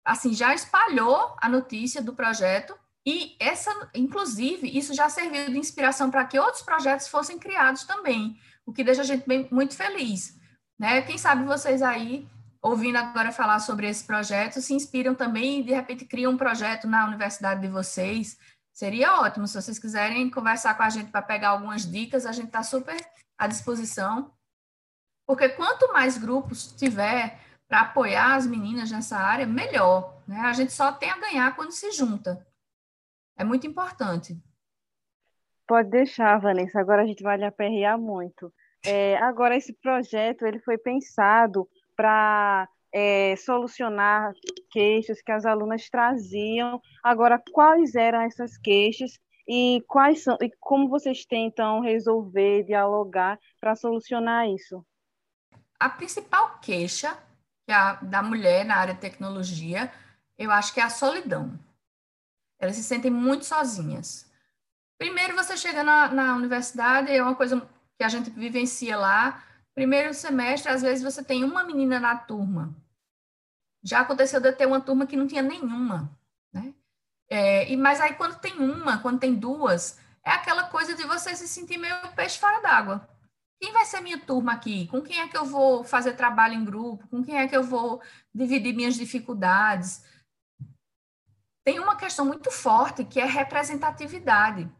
assim, 0.03 0.33
já 0.33 0.53
espalhou 0.53 1.35
a 1.41 1.49
notícia 1.49 2.01
do 2.01 2.13
projeto 2.13 2.73
e 3.09 3.37
essa, 3.39 3.89
inclusive, 3.95 4.67
isso 4.67 4.93
já 4.93 5.07
serviu 5.07 5.45
de 5.49 5.57
inspiração 5.57 6.11
para 6.11 6.25
que 6.25 6.37
outros 6.37 6.61
projetos 6.61 7.07
fossem 7.07 7.39
criados 7.39 7.85
também, 7.85 8.37
o 8.65 8.73
que 8.73 8.83
deixa 8.83 8.99
a 8.99 9.05
gente 9.05 9.25
bem, 9.25 9.47
muito 9.49 9.77
feliz. 9.77 10.37
Né? 10.77 11.01
Quem 11.03 11.17
sabe 11.17 11.45
vocês 11.45 11.81
aí, 11.81 12.27
ouvindo 12.61 12.97
agora 12.97 13.31
falar 13.31 13.59
sobre 13.59 13.87
esse 13.87 14.03
projeto, 14.03 14.59
se 14.59 14.73
inspiram 14.73 15.15
também 15.15 15.61
e, 15.61 15.63
de 15.63 15.71
repente, 15.71 16.03
criam 16.03 16.33
um 16.33 16.37
projeto 16.37 16.85
na 16.85 17.07
universidade 17.07 17.61
de 17.61 17.69
vocês. 17.69 18.37
Seria 18.73 19.21
ótimo. 19.21 19.47
Se 19.47 19.61
vocês 19.61 19.79
quiserem 19.79 20.29
conversar 20.29 20.73
com 20.75 20.83
a 20.83 20.89
gente 20.89 21.09
para 21.09 21.21
pegar 21.21 21.51
algumas 21.51 21.89
dicas, 21.89 22.25
a 22.25 22.33
gente 22.33 22.47
está 22.47 22.61
super 22.61 22.97
à 23.37 23.47
disposição. 23.47 24.33
Porque 25.25 25.47
quanto 25.47 25.93
mais 25.93 26.17
grupos 26.17 26.73
tiver 26.73 27.39
para 27.69 27.83
apoiar 27.83 28.35
as 28.35 28.45
meninas 28.45 28.91
nessa 28.91 29.17
área, 29.17 29.45
melhor. 29.45 30.21
Né? 30.27 30.41
A 30.41 30.51
gente 30.51 30.73
só 30.73 30.91
tem 30.91 31.09
a 31.09 31.17
ganhar 31.17 31.55
quando 31.55 31.71
se 31.71 31.89
junta. 31.93 32.45
É 33.37 33.43
muito 33.43 33.67
importante. 33.67 34.37
Pode 35.67 35.89
deixar, 35.89 36.39
Vanessa. 36.39 36.79
Agora 36.79 37.03
a 37.03 37.05
gente 37.05 37.21
vai 37.21 37.37
lhe 37.37 37.45
aperrear 37.45 37.99
muito. 37.99 38.51
É, 38.85 39.17
agora, 39.17 39.55
esse 39.55 39.73
projeto 39.73 40.45
ele 40.45 40.59
foi 40.59 40.77
pensado 40.77 41.69
para 41.95 42.67
é, 42.93 43.35
solucionar 43.35 44.31
queixas 44.71 45.21
que 45.21 45.31
as 45.31 45.45
alunas 45.45 45.89
traziam. 45.89 46.81
Agora, 47.03 47.41
quais 47.51 47.95
eram 47.95 48.21
essas 48.21 48.57
queixas 48.57 49.19
e 49.47 49.83
quais 49.87 50.23
são 50.23 50.37
e 50.41 50.49
como 50.59 50.89
vocês 50.89 51.25
tentam 51.25 51.81
resolver, 51.81 52.63
dialogar 52.63 53.37
para 53.59 53.75
solucionar 53.75 54.47
isso? 54.47 54.85
A 55.79 55.89
principal 55.89 56.59
queixa 56.59 57.17
da 58.01 58.23
mulher 58.23 58.65
na 58.65 58.77
área 58.77 58.93
de 58.93 59.01
tecnologia, 59.01 59.91
eu 60.37 60.49
acho 60.49 60.73
que 60.73 60.79
é 60.79 60.83
a 60.83 60.89
solidão. 60.89 61.59
Elas 62.59 62.75
se 62.75 62.83
sentem 62.83 63.11
muito 63.11 63.45
sozinhas. 63.45 64.29
Primeiro, 64.97 65.35
você 65.35 65.55
chega 65.55 65.83
na, 65.83 66.09
na 66.09 66.35
universidade, 66.35 67.11
é 67.11 67.21
uma 67.21 67.35
coisa 67.35 67.61
que 67.97 68.03
a 68.03 68.09
gente 68.09 68.29
vivencia 68.29 68.97
lá. 68.97 69.43
Primeiro 69.75 70.13
semestre, 70.13 70.71
às 70.71 70.81
vezes, 70.81 71.03
você 71.03 71.23
tem 71.23 71.43
uma 71.43 71.63
menina 71.63 71.99
na 71.99 72.15
turma. 72.15 72.75
Já 73.83 73.99
aconteceu 73.99 74.41
de 74.41 74.49
eu 74.49 74.55
ter 74.55 74.65
uma 74.65 74.81
turma 74.81 75.05
que 75.05 75.15
não 75.15 75.27
tinha 75.27 75.41
nenhuma, 75.41 76.09
né? 76.51 76.73
É, 77.29 77.71
e, 77.71 77.77
mas 77.77 78.01
aí, 78.01 78.15
quando 78.15 78.39
tem 78.39 78.57
uma, 78.57 78.97
quando 78.97 79.19
tem 79.19 79.35
duas, 79.35 79.99
é 80.23 80.31
aquela 80.31 80.63
coisa 80.63 80.95
de 80.95 81.03
você 81.03 81.35
se 81.35 81.47
sentir 81.47 81.77
meio 81.77 81.95
peixe 82.15 82.39
fora 82.39 82.59
d'água. 82.59 83.07
Quem 83.61 83.71
vai 83.71 83.85
ser 83.85 84.01
minha 84.01 84.19
turma 84.19 84.53
aqui? 84.53 84.87
Com 84.87 85.01
quem 85.01 85.19
é 85.19 85.27
que 85.27 85.37
eu 85.37 85.45
vou 85.45 85.83
fazer 85.83 86.13
trabalho 86.13 86.53
em 86.53 86.65
grupo? 86.65 87.07
Com 87.07 87.23
quem 87.23 87.37
é 87.37 87.47
que 87.47 87.55
eu 87.55 87.63
vou 87.63 88.01
dividir 88.33 88.73
minhas 88.73 88.95
dificuldades? 88.95 90.03
Tem 91.67 91.81
uma 91.81 91.97
questão 91.97 92.23
muito 92.23 92.49
forte 92.49 93.03
que 93.03 93.19
é 93.19 93.25
representatividade. 93.25 94.71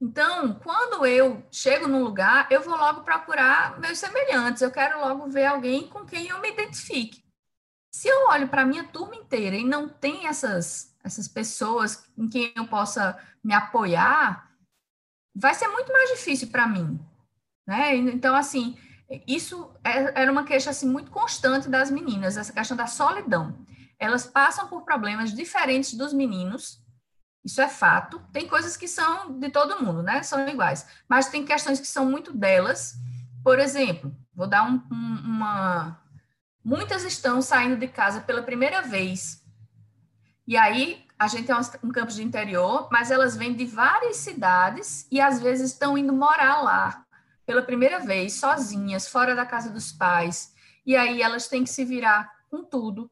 Então, 0.00 0.54
quando 0.64 1.04
eu 1.04 1.44
chego 1.50 1.86
num 1.86 2.02
lugar, 2.02 2.46
eu 2.50 2.62
vou 2.62 2.74
logo 2.74 3.02
procurar 3.02 3.78
meus 3.78 3.98
semelhantes, 3.98 4.62
eu 4.62 4.70
quero 4.70 4.98
logo 4.98 5.28
ver 5.28 5.44
alguém 5.44 5.86
com 5.86 6.06
quem 6.06 6.28
eu 6.28 6.40
me 6.40 6.50
identifique. 6.50 7.22
Se 7.94 8.08
eu 8.08 8.28
olho 8.28 8.48
para 8.48 8.62
a 8.62 8.64
minha 8.64 8.84
turma 8.84 9.14
inteira 9.14 9.56
e 9.56 9.62
não 9.62 9.90
tem 9.90 10.26
essas, 10.26 10.96
essas 11.04 11.28
pessoas 11.28 12.10
em 12.16 12.26
quem 12.26 12.50
eu 12.56 12.66
possa 12.66 13.18
me 13.44 13.52
apoiar, 13.52 14.50
vai 15.34 15.52
ser 15.52 15.68
muito 15.68 15.92
mais 15.92 16.12
difícil 16.12 16.48
para 16.48 16.66
mim. 16.66 16.98
Né? 17.66 17.94
Então, 17.94 18.34
assim, 18.34 18.74
isso 19.26 19.70
é, 19.84 20.22
era 20.22 20.32
uma 20.32 20.44
queixa 20.44 20.70
assim, 20.70 20.88
muito 20.88 21.10
constante 21.10 21.68
das 21.68 21.90
meninas, 21.90 22.38
essa 22.38 22.54
questão 22.54 22.74
da 22.74 22.86
solidão. 22.86 23.54
Elas 24.02 24.26
passam 24.26 24.66
por 24.66 24.82
problemas 24.82 25.32
diferentes 25.32 25.94
dos 25.94 26.12
meninos, 26.12 26.82
isso 27.44 27.60
é 27.60 27.68
fato. 27.68 28.20
Tem 28.32 28.48
coisas 28.48 28.76
que 28.76 28.88
são 28.88 29.38
de 29.38 29.48
todo 29.48 29.80
mundo, 29.80 30.02
né? 30.02 30.24
São 30.24 30.48
iguais. 30.48 30.84
Mas 31.08 31.28
tem 31.28 31.44
questões 31.44 31.78
que 31.78 31.86
são 31.86 32.04
muito 32.04 32.36
delas. 32.36 32.96
Por 33.44 33.60
exemplo, 33.60 34.12
vou 34.34 34.48
dar 34.48 34.64
um, 34.64 34.82
um, 34.90 35.20
uma. 35.24 36.02
Muitas 36.64 37.04
estão 37.04 37.40
saindo 37.40 37.76
de 37.76 37.86
casa 37.86 38.20
pela 38.20 38.42
primeira 38.42 38.82
vez. 38.82 39.40
E 40.48 40.56
aí, 40.56 41.06
a 41.16 41.28
gente 41.28 41.52
é 41.52 41.56
um 41.84 41.90
campus 41.92 42.16
de 42.16 42.24
interior, 42.24 42.88
mas 42.90 43.12
elas 43.12 43.36
vêm 43.36 43.54
de 43.54 43.66
várias 43.66 44.16
cidades 44.16 45.06
e 45.12 45.20
às 45.20 45.40
vezes 45.40 45.70
estão 45.70 45.96
indo 45.96 46.12
morar 46.12 46.60
lá 46.60 47.06
pela 47.46 47.62
primeira 47.62 48.00
vez, 48.00 48.32
sozinhas, 48.32 49.06
fora 49.06 49.32
da 49.36 49.46
casa 49.46 49.70
dos 49.70 49.92
pais, 49.92 50.52
e 50.84 50.96
aí 50.96 51.22
elas 51.22 51.46
têm 51.46 51.62
que 51.62 51.70
se 51.70 51.84
virar 51.84 52.28
com 52.50 52.64
tudo. 52.64 53.08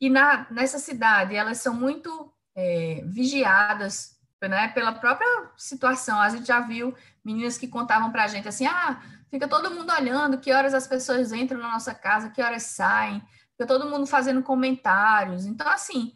E 0.00 0.10
na, 0.10 0.46
nessa 0.50 0.78
cidade, 0.78 1.34
elas 1.34 1.58
são 1.58 1.74
muito 1.74 2.32
é, 2.54 3.02
vigiadas 3.06 4.16
né, 4.42 4.68
pela 4.68 4.92
própria 4.92 5.50
situação. 5.56 6.20
A 6.20 6.28
gente 6.28 6.46
já 6.46 6.60
viu 6.60 6.94
meninas 7.24 7.58
que 7.58 7.68
contavam 7.68 8.10
para 8.10 8.24
a 8.24 8.28
gente 8.28 8.48
assim: 8.48 8.66
ah, 8.66 9.02
fica 9.30 9.48
todo 9.48 9.70
mundo 9.70 9.92
olhando 9.92 10.38
que 10.38 10.52
horas 10.52 10.74
as 10.74 10.86
pessoas 10.86 11.32
entram 11.32 11.58
na 11.58 11.72
nossa 11.72 11.94
casa, 11.94 12.30
que 12.30 12.42
horas 12.42 12.64
saem, 12.64 13.22
fica 13.52 13.66
todo 13.66 13.88
mundo 13.88 14.06
fazendo 14.06 14.42
comentários. 14.42 15.46
Então, 15.46 15.68
assim, 15.68 16.12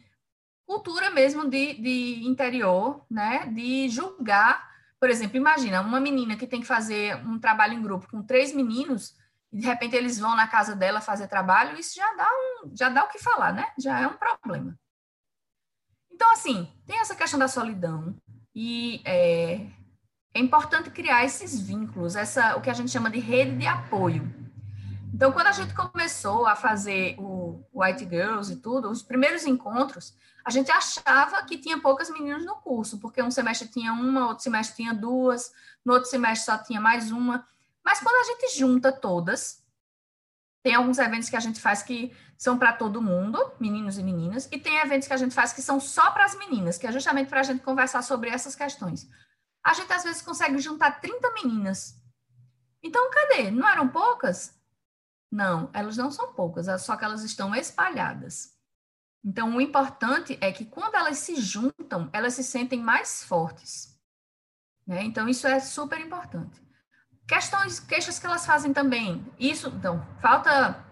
cultura 0.65 1.09
mesmo 1.09 1.49
de, 1.49 1.73
de 1.73 2.27
interior, 2.27 3.05
né, 3.09 3.47
de 3.47 3.89
julgar 3.89 4.71
por 5.01 5.09
exemplo, 5.09 5.35
imagina 5.35 5.81
uma 5.81 5.99
menina 5.99 6.37
que 6.37 6.45
tem 6.45 6.61
que 6.61 6.67
fazer 6.67 7.15
um 7.25 7.39
trabalho 7.39 7.73
em 7.73 7.81
grupo 7.81 8.07
com 8.07 8.21
três 8.21 8.53
meninos 8.53 9.15
e 9.51 9.57
de 9.57 9.65
repente 9.65 9.95
eles 9.95 10.17
vão 10.17 10.35
na 10.35 10.47
casa 10.47 10.75
dela 10.75 11.01
fazer 11.01 11.27
trabalho, 11.27 11.79
isso 11.79 11.95
já 11.95 12.13
dá 12.13 12.27
um, 12.29 12.75
já 12.75 12.89
dá 12.89 13.03
o 13.03 13.09
que 13.09 13.19
falar, 13.19 13.53
né? 13.53 13.67
Já 13.77 13.99
é 13.99 14.07
um 14.07 14.13
problema. 14.13 14.77
Então, 16.11 16.31
assim, 16.31 16.71
tem 16.85 16.99
essa 16.99 17.15
questão 17.15 17.39
da 17.39 17.47
solidão 17.47 18.15
e 18.53 19.01
é, 19.03 19.65
é 20.33 20.39
importante 20.39 20.89
criar 20.89 21.25
esses 21.25 21.59
vínculos, 21.59 22.15
essa 22.15 22.55
o 22.55 22.61
que 22.61 22.69
a 22.69 22.73
gente 22.73 22.91
chama 22.91 23.09
de 23.09 23.19
rede 23.19 23.57
de 23.57 23.67
apoio. 23.67 24.41
Então, 25.13 25.31
quando 25.31 25.47
a 25.47 25.51
gente 25.51 25.73
começou 25.73 26.47
a 26.47 26.55
fazer 26.55 27.15
o 27.19 27.63
White 27.73 28.07
Girls 28.07 28.53
e 28.53 28.55
tudo, 28.55 28.89
os 28.89 29.03
primeiros 29.03 29.45
encontros, 29.45 30.15
a 30.45 30.49
gente 30.49 30.71
achava 30.71 31.43
que 31.43 31.57
tinha 31.57 31.79
poucas 31.79 32.09
meninas 32.09 32.45
no 32.45 32.55
curso, 32.55 32.97
porque 32.99 33.21
um 33.21 33.29
semestre 33.29 33.67
tinha 33.67 33.93
uma, 33.93 34.27
outro 34.27 34.43
semestre 34.43 34.77
tinha 34.77 34.93
duas, 34.93 35.51
no 35.85 35.93
outro 35.93 36.09
semestre 36.09 36.45
só 36.45 36.57
tinha 36.57 36.79
mais 36.79 37.11
uma. 37.11 37.45
Mas 37.83 37.99
quando 37.99 38.15
a 38.15 38.31
gente 38.31 38.57
junta 38.57 38.91
todas, 38.91 39.63
tem 40.63 40.75
alguns 40.75 40.99
eventos 40.99 41.29
que 41.29 41.35
a 41.35 41.39
gente 41.39 41.59
faz 41.59 41.81
que 41.81 42.15
são 42.37 42.57
para 42.57 42.73
todo 42.73 43.01
mundo, 43.01 43.53
meninos 43.59 43.97
e 43.97 44.03
meninas, 44.03 44.47
e 44.51 44.59
tem 44.59 44.77
eventos 44.77 45.07
que 45.07 45.13
a 45.13 45.17
gente 45.17 45.33
faz 45.33 45.53
que 45.53 45.61
são 45.61 45.79
só 45.79 46.11
para 46.11 46.25
as 46.25 46.35
meninas, 46.35 46.77
que 46.77 46.87
é 46.87 46.91
justamente 46.91 47.29
para 47.29 47.39
a 47.39 47.43
gente 47.43 47.63
conversar 47.63 48.01
sobre 48.01 48.29
essas 48.29 48.55
questões. 48.55 49.09
A 49.63 49.73
gente 49.73 49.91
às 49.91 50.03
vezes 50.03 50.21
consegue 50.21 50.57
juntar 50.59 51.01
30 51.01 51.33
meninas. 51.33 51.95
Então, 52.83 53.09
cadê? 53.11 53.51
Não 53.51 53.67
eram 53.67 53.87
poucas? 53.87 54.59
Não, 55.31 55.69
elas 55.73 55.97
não 55.97 56.11
são 56.11 56.33
poucas, 56.33 56.81
só 56.81 56.95
que 56.95 57.05
elas 57.05 57.23
estão 57.23 57.55
espalhadas. 57.55 58.55
Então, 59.23 59.55
o 59.55 59.61
importante 59.61 60.37
é 60.41 60.51
que 60.51 60.65
quando 60.65 60.95
elas 60.95 61.19
se 61.19 61.35
juntam, 61.35 62.09
elas 62.11 62.33
se 62.33 62.43
sentem 62.43 62.81
mais 62.81 63.23
fortes. 63.23 63.97
Né? 64.85 65.03
Então, 65.03 65.29
isso 65.29 65.47
é 65.47 65.59
super 65.59 65.99
importante. 65.99 66.60
Questões, 67.31 67.79
queixas 67.79 68.19
que 68.19 68.25
elas 68.25 68.45
fazem 68.45 68.73
também. 68.73 69.25
Isso, 69.39 69.69
então, 69.69 70.05
falta 70.19 70.85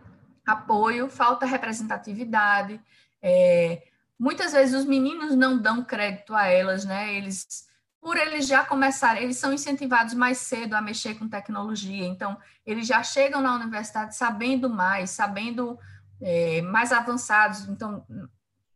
apoio, 0.47 1.10
falta 1.10 1.45
representatividade. 1.45 2.80
É, 3.21 3.84
muitas 4.17 4.54
vezes 4.54 4.73
os 4.73 4.86
meninos 4.86 5.36
não 5.36 5.58
dão 5.58 5.84
crédito 5.84 6.34
a 6.34 6.45
elas, 6.45 6.86
né? 6.86 7.13
Eles 7.13 7.67
por 7.99 8.15
eles 8.15 8.47
já 8.47 8.63
começarem, 8.63 9.23
eles 9.23 9.36
são 9.36 9.52
incentivados 9.52 10.13
mais 10.13 10.38
cedo 10.38 10.75
a 10.75 10.82
mexer 10.82 11.15
com 11.15 11.28
tecnologia, 11.28 12.06
então 12.06 12.38
eles 12.65 12.88
já 12.88 13.04
chegam 13.04 13.41
na 13.41 13.54
universidade 13.54 14.15
sabendo 14.15 14.69
mais, 14.69 15.10
sabendo 15.10 15.78
é, 16.21 16.62
mais 16.62 16.93
avançados, 16.93 17.67
então 17.67 18.06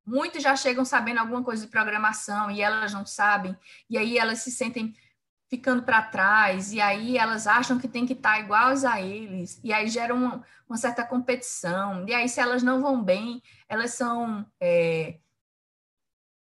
muitos 0.05 0.43
já 0.43 0.53
chegam 0.57 0.83
sabendo 0.83 1.19
alguma 1.19 1.41
coisa 1.41 1.65
de 1.65 1.71
programação 1.71 2.51
e 2.51 2.61
elas 2.61 2.91
não 2.91 3.05
sabem, 3.05 3.57
e 3.89 3.97
aí 3.97 4.17
elas 4.17 4.39
se 4.39 4.51
sentem 4.51 4.93
ficando 5.53 5.83
para 5.83 6.01
trás, 6.01 6.73
e 6.73 6.81
aí 6.81 7.15
elas 7.15 7.45
acham 7.45 7.77
que 7.77 7.87
tem 7.87 8.07
que 8.07 8.13
estar 8.13 8.39
iguais 8.39 8.83
a 8.83 8.99
eles, 8.99 9.59
e 9.63 9.71
aí 9.71 9.87
gera 9.87 10.11
uma, 10.11 10.43
uma 10.67 10.77
certa 10.77 11.05
competição, 11.05 12.03
e 12.07 12.13
aí 12.13 12.27
se 12.27 12.39
elas 12.39 12.63
não 12.63 12.81
vão 12.81 13.03
bem, 13.03 13.39
elas 13.69 13.91
são 13.91 14.43
é, 14.59 15.19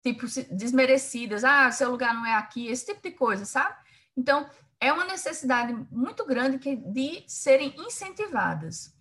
tipo 0.00 0.26
desmerecidas, 0.52 1.42
ah, 1.42 1.72
seu 1.72 1.90
lugar 1.90 2.14
não 2.14 2.24
é 2.24 2.34
aqui, 2.34 2.68
esse 2.68 2.86
tipo 2.86 3.02
de 3.02 3.10
coisa, 3.10 3.44
sabe? 3.44 3.74
Então, 4.16 4.48
é 4.78 4.92
uma 4.92 5.04
necessidade 5.04 5.74
muito 5.90 6.24
grande 6.24 6.60
que, 6.60 6.76
de 6.76 7.24
serem 7.26 7.74
incentivadas. 7.78 8.94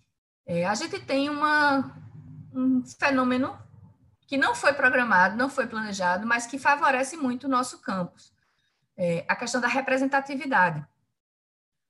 É, 0.44 0.66
a 0.66 0.74
gente 0.74 0.98
tem 0.98 1.30
uma, 1.30 1.96
um 2.52 2.84
fenômeno 2.84 3.56
que 4.26 4.36
não 4.36 4.56
foi 4.56 4.72
programado, 4.72 5.36
não 5.36 5.48
foi 5.48 5.68
planejado, 5.68 6.26
mas 6.26 6.46
que 6.46 6.58
favorece 6.58 7.16
muito 7.16 7.44
o 7.44 7.50
nosso 7.50 7.78
campus. 7.80 8.32
É, 9.02 9.24
a 9.26 9.34
questão 9.34 9.62
da 9.62 9.68
representatividade. 9.68 10.86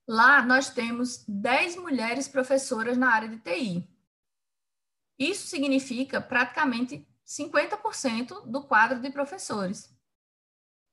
Lá 0.07 0.42
nós 0.42 0.70
temos 0.70 1.25
10 1.27 1.77
mulheres 1.77 2.29
professoras 2.29 2.96
na 2.96 3.12
área 3.12 3.29
de 3.29 3.38
TI. 3.38 3.88
Isso 5.18 5.49
significa 5.49 6.20
praticamente 6.20 7.05
50% 7.27 8.46
do 8.46 8.62
quadro 8.62 9.01
de 9.01 9.11
professores. 9.11 9.92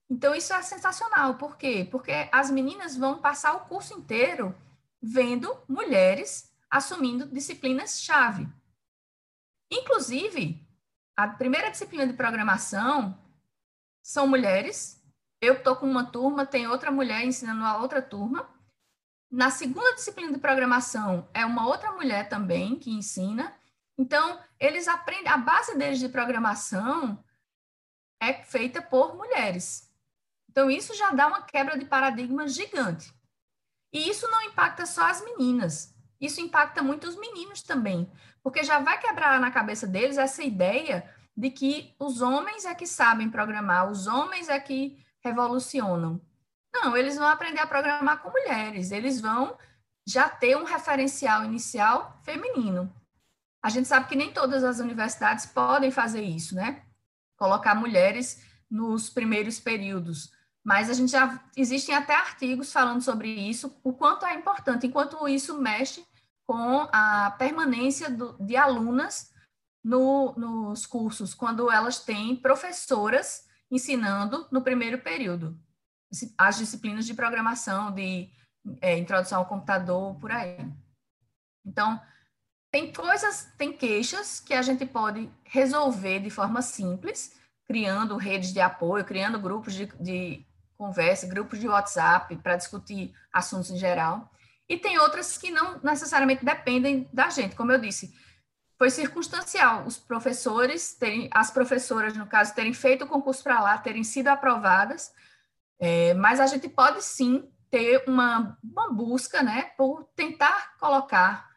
Então, 0.10 0.34
isso 0.34 0.54
é 0.54 0.62
sensacional. 0.62 1.36
Por 1.36 1.58
quê? 1.58 1.88
Porque 1.90 2.30
as 2.32 2.50
meninas 2.50 2.96
vão 2.96 3.20
passar 3.20 3.54
o 3.54 3.66
curso 3.66 3.94
inteiro 3.94 4.56
vendo 5.02 5.56
mulheres 5.68 6.52
assumindo 6.70 7.28
disciplinas-chave. 7.28 8.48
Inclusive, 9.72 10.66
a 11.16 11.28
primeira 11.28 11.70
disciplina 11.70 12.08
de 12.08 12.14
programação 12.14 13.18
são 14.02 14.28
mulheres. 14.28 14.97
Eu 15.40 15.56
estou 15.56 15.76
com 15.76 15.90
uma 15.90 16.06
turma, 16.06 16.46
tem 16.46 16.68
outra 16.68 16.92
mulher 16.92 17.24
ensinando 17.24 17.64
a 17.64 17.78
outra 17.78 18.02
turma. 18.02 18.50
Na 19.30 19.50
segunda 19.52 19.94
disciplina 19.94 20.34
de 20.34 20.40
programação, 20.40 21.30
é 21.34 21.46
uma 21.46 21.68
outra 21.68 21.92
mulher 21.92 22.28
também 22.28 22.78
que 22.78 22.92
ensina. 22.92 23.54
Então, 23.98 24.40
eles 24.60 24.88
aprendem, 24.88 25.28
a 25.28 25.38
base 25.38 25.78
deles 25.78 26.00
de 26.00 26.10
programação 26.10 27.24
é 28.20 28.34
feita 28.34 28.82
por 28.82 29.16
mulheres. 29.16 29.92
Então, 30.50 30.72
isso 30.72 30.96
já 30.96 31.12
dá 31.12 31.28
uma 31.28 31.42
quebra 31.42 31.78
de 31.78 31.86
paradigma 31.86 32.48
gigante. 32.48 33.14
E 33.94 34.10
isso 34.10 34.28
não 34.30 34.42
impacta 34.44 34.86
só 34.86 35.06
as 35.06 35.24
meninas, 35.24 35.96
isso 36.20 36.42
impacta 36.42 36.82
muito 36.82 37.08
os 37.08 37.16
meninos 37.16 37.62
também, 37.62 38.12
porque 38.44 38.64
já 38.64 38.80
vai 38.80 39.00
quebrar 39.00 39.40
na 39.40 39.52
cabeça 39.52 39.88
deles 39.88 40.18
essa 40.18 40.44
ideia 40.44 41.08
de 41.36 41.50
que 41.52 41.96
os 42.00 42.22
homens 42.22 42.66
é 42.66 42.74
que 42.74 42.88
sabem 42.88 43.30
programar, 43.30 43.90
os 43.90 44.08
homens 44.08 44.50
é 44.50 44.60
que 44.60 44.98
revolucionam. 45.28 46.22
Não, 46.74 46.96
eles 46.96 47.18
vão 47.18 47.28
aprender 47.28 47.60
a 47.60 47.68
programar 47.68 48.22
com 48.22 48.30
mulheres, 48.30 48.92
eles 48.92 49.20
vão 49.20 49.58
já 50.06 50.30
ter 50.30 50.56
um 50.56 50.64
referencial 50.64 51.44
inicial 51.44 52.20
feminino. 52.24 52.94
A 53.64 53.70
gente 53.70 53.88
sabe 53.88 54.08
que 54.08 54.16
nem 54.16 54.32
todas 54.32 54.64
as 54.64 54.80
universidades 54.80 55.46
podem 55.46 55.92
fazer 55.92 56.22
isso, 56.22 56.56
né? 56.56 56.84
Colocar 57.38 57.76
mulheres 57.76 58.42
nos 58.70 59.10
primeiros 59.10 59.60
períodos. 59.60 60.32
Mas 60.64 60.90
a 60.90 60.94
gente 60.94 61.12
já 61.12 61.44
existem 61.56 61.96
até 61.96 62.16
artigos 62.16 62.72
falando 62.72 63.02
sobre 63.02 63.30
isso, 63.30 63.76
o 63.84 63.94
quanto 63.94 64.26
é 64.26 64.34
importante, 64.34 64.88
enquanto 64.88 65.28
isso 65.28 65.60
mexe 65.60 66.06
com 66.46 66.88
a 66.92 67.32
permanência 67.32 68.10
do, 68.10 68.38
de 68.40 68.56
alunas 68.56 69.34
no, 69.84 70.34
nos 70.38 70.86
cursos, 70.86 71.34
quando 71.34 71.72
elas 71.72 72.00
têm 72.00 72.36
professoras 72.36 73.47
ensinando 73.72 74.48
no 74.52 74.62
primeiro 74.62 75.00
período 75.00 75.58
as 76.38 76.58
disciplinas 76.58 77.06
de 77.06 77.14
programação, 77.14 77.92
de 77.92 78.30
é, 78.82 78.98
introdução 78.98 79.40
ao 79.40 79.46
computador, 79.46 80.16
por 80.16 80.32
aí. 80.32 80.58
Então, 81.66 82.00
tem 82.72 82.92
coisas, 82.94 83.52
tem 83.58 83.74
queixas 83.74 84.40
que 84.40 84.54
a 84.54 84.62
gente 84.62 84.86
pode 84.86 85.30
resolver 85.44 86.20
de 86.20 86.30
forma 86.30 86.62
simples, 86.62 87.36
criando 87.66 88.16
redes 88.18 88.54
de 88.54 88.62
apoio, 88.62 89.04
criando 89.04 89.40
grupos 89.40 89.74
de, 89.74 89.86
de 90.00 90.46
conversa, 90.78 91.28
grupos 91.28 91.60
de 91.60 91.68
WhatsApp 91.68 92.36
para 92.38 92.56
discutir 92.56 93.14
assuntos 93.34 93.72
em 93.72 93.78
geral. 93.78 94.32
E 94.70 94.78
tem 94.78 95.00
outras 95.00 95.38
que 95.38 95.50
não 95.50 95.80
necessariamente 95.82 96.44
dependem 96.44 97.10
da 97.12 97.30
gente, 97.30 97.56
como 97.56 97.72
eu 97.72 97.80
disse. 97.80 98.14
Foi 98.78 98.92
circunstancial 98.92 99.86
os 99.88 99.98
professores 99.98 100.94
terem, 100.94 101.28
as 101.34 101.50
professoras, 101.50 102.16
no 102.16 102.28
caso, 102.28 102.54
terem 102.54 102.74
feito 102.74 103.06
o 103.06 103.08
concurso 103.08 103.44
para 103.44 103.60
lá, 103.60 103.78
terem 103.78 104.04
sido 104.04 104.28
aprovadas, 104.28 105.12
é, 105.80 106.14
mas 106.14 106.40
a 106.40 106.46
gente 106.46 106.70
pode 106.70 107.04
sim 107.04 107.50
ter 107.72 108.04
uma, 108.08 108.58
uma 108.64 108.94
busca, 108.94 109.42
né, 109.42 109.64
por 109.76 110.04
tentar 110.16 110.78
colocar 110.78 111.50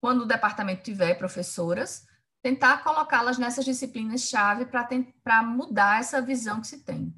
quando 0.00 0.22
o 0.22 0.26
departamento 0.26 0.82
tiver 0.84 1.14
professoras, 1.14 2.06
tentar 2.40 2.84
colocá-las 2.84 3.38
nessas 3.38 3.64
disciplinas-chave 3.64 4.66
para 4.66 5.42
mudar 5.42 5.98
essa 5.98 6.22
visão 6.22 6.60
que 6.60 6.68
se 6.68 6.84
tem. 6.84 7.12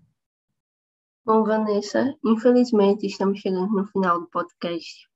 Bom, 1.24 1.44
Vanessa, 1.44 2.14
infelizmente 2.24 3.06
estamos 3.06 3.40
chegando 3.40 3.72
no 3.74 3.86
final 3.86 4.20
do 4.20 4.26
podcast, 4.28 5.06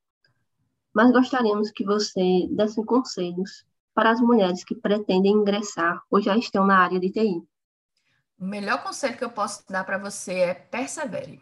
mas 0.95 1.11
gostaríamos 1.11 1.71
que 1.71 1.83
você 1.83 2.47
desse 2.51 2.85
conselhos 2.85 3.65
para 3.95 4.11
as 4.11 4.21
mulheres 4.21 4.65
que 4.65 4.75
pretendem 4.75 5.33
ingressar 5.33 6.03
ou 6.11 6.21
já 6.21 6.37
estão 6.37 6.67
na 6.67 6.79
área 6.79 6.99
de 6.99 7.11
TI. 7.11 7.43
O 8.39 8.45
melhor 8.45 8.83
conselho 8.83 9.17
que 9.17 9.25
eu 9.25 9.31
posso 9.31 9.65
dar 9.69 9.85
para 9.85 9.97
você 9.97 10.35
é 10.35 10.55
persevere. 10.55 11.41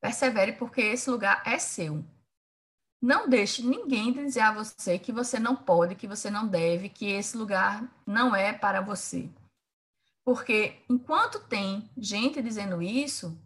Persevere 0.00 0.52
porque 0.52 0.80
esse 0.80 1.10
lugar 1.10 1.42
é 1.44 1.58
seu. 1.58 2.04
Não 3.00 3.28
deixe 3.28 3.62
ninguém 3.62 4.12
dizer 4.12 4.40
a 4.40 4.52
você 4.52 4.98
que 4.98 5.12
você 5.12 5.38
não 5.38 5.54
pode, 5.54 5.94
que 5.94 6.06
você 6.06 6.30
não 6.30 6.48
deve, 6.48 6.88
que 6.88 7.06
esse 7.06 7.36
lugar 7.36 7.86
não 8.06 8.34
é 8.34 8.52
para 8.52 8.80
você. 8.80 9.28
Porque 10.24 10.82
enquanto 10.88 11.38
tem 11.38 11.88
gente 11.96 12.42
dizendo 12.42 12.82
isso, 12.82 13.38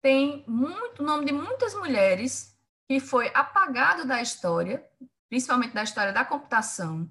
tem 0.00 0.44
muito 0.46 1.02
nome 1.02 1.26
de 1.26 1.32
muitas 1.32 1.74
mulheres 1.74 2.56
que 2.88 3.00
foi 3.00 3.30
apagado 3.34 4.06
da 4.06 4.22
história, 4.22 4.84
principalmente 5.28 5.74
da 5.74 5.82
história 5.82 6.12
da 6.12 6.24
computação, 6.24 7.08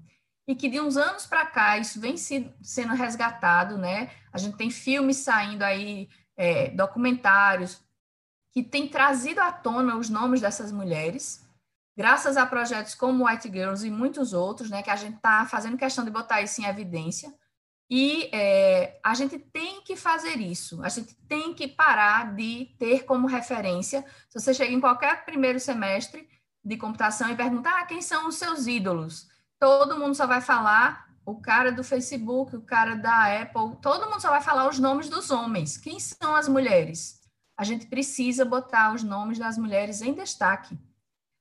e 0.48 0.56
que 0.56 0.70
de 0.70 0.80
uns 0.80 0.98
anos 0.98 1.26
para 1.26 1.46
cá 1.46 1.78
isso 1.78 2.00
vem 2.00 2.16
sendo 2.18 2.94
resgatado, 2.94 3.78
né? 3.78 4.12
A 4.34 4.38
gente 4.38 4.58
tem 4.58 4.70
filmes 4.70 5.18
saindo 5.18 5.64
aí, 5.64 6.10
é, 6.36 6.70
documentários 6.72 7.82
que 8.52 8.64
têm 8.64 8.88
trazido 8.88 9.40
à 9.40 9.52
tona 9.52 9.96
os 9.96 10.10
nomes 10.10 10.42
dessas 10.42 10.72
mulheres 10.72 11.46
graças 11.96 12.38
a 12.38 12.46
projetos 12.46 12.96
como 12.96 13.28
White 13.28 13.50
Girls 13.52 13.86
e 13.86 13.92
muitos 13.92 14.34
outros, 14.34 14.70
né, 14.70 14.82
que 14.82 14.90
a 14.90 14.96
gente 14.96 15.18
está 15.18 15.46
fazendo 15.46 15.78
questão 15.78 16.04
de 16.04 16.12
botar 16.12 16.42
isso 16.42 16.62
em 16.62 16.66
evidência. 16.66 17.34
E 17.90 18.30
é, 18.34 19.00
a 19.04 19.14
gente 19.14 19.38
tem 19.38 19.82
que 19.82 19.98
fazer 19.98 20.40
isso, 20.40 20.82
a 20.82 20.88
gente 20.88 21.14
tem 21.28 21.54
que 21.54 21.68
parar 21.68 22.34
de 22.34 22.74
ter 22.80 23.04
como 23.04 23.28
referência. 23.28 24.06
Se 24.30 24.40
você 24.40 24.54
chega 24.54 24.74
em 24.74 24.80
qualquer 24.80 25.26
primeiro 25.26 25.60
semestre 25.60 26.28
de 26.64 26.78
computação 26.78 27.30
e 27.30 27.36
perguntar 27.36 27.82
ah, 27.82 27.86
quem 27.86 28.02
são 28.02 28.28
os 28.28 28.36
seus 28.36 28.66
ídolos, 28.66 29.28
todo 29.62 30.00
mundo 30.00 30.16
só 30.16 30.26
vai 30.26 30.42
falar 30.42 31.08
o 31.24 31.40
cara 31.40 31.72
do 31.72 31.84
Facebook, 31.84 32.56
o 32.56 32.64
cara 32.64 32.96
da 32.96 33.42
Apple, 33.42 33.78
todo 33.80 34.10
mundo 34.10 34.20
só 34.20 34.32
vai 34.32 34.42
falar 34.42 34.68
os 34.68 34.80
nomes 34.80 35.08
dos 35.08 35.30
homens. 35.30 35.78
Quem 35.78 36.00
são 36.00 36.36
as 36.36 36.48
mulheres? 36.48 37.22
A 37.56 37.64
gente 37.64 37.86
precisa 37.86 38.44
botar 38.44 38.92
os 38.92 39.04
nomes 39.04 39.38
das 39.38 39.60
mulheres 39.60 40.02
em 40.02 40.14
destaque. 40.14 40.76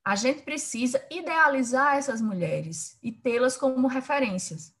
A 0.05 0.15
gente 0.15 0.43
precisa 0.43 1.03
idealizar 1.09 1.97
essas 1.97 2.21
mulheres 2.21 2.95
e 3.01 3.11
tê-las 3.11 3.57
como 3.57 3.87
referências. 3.87 4.71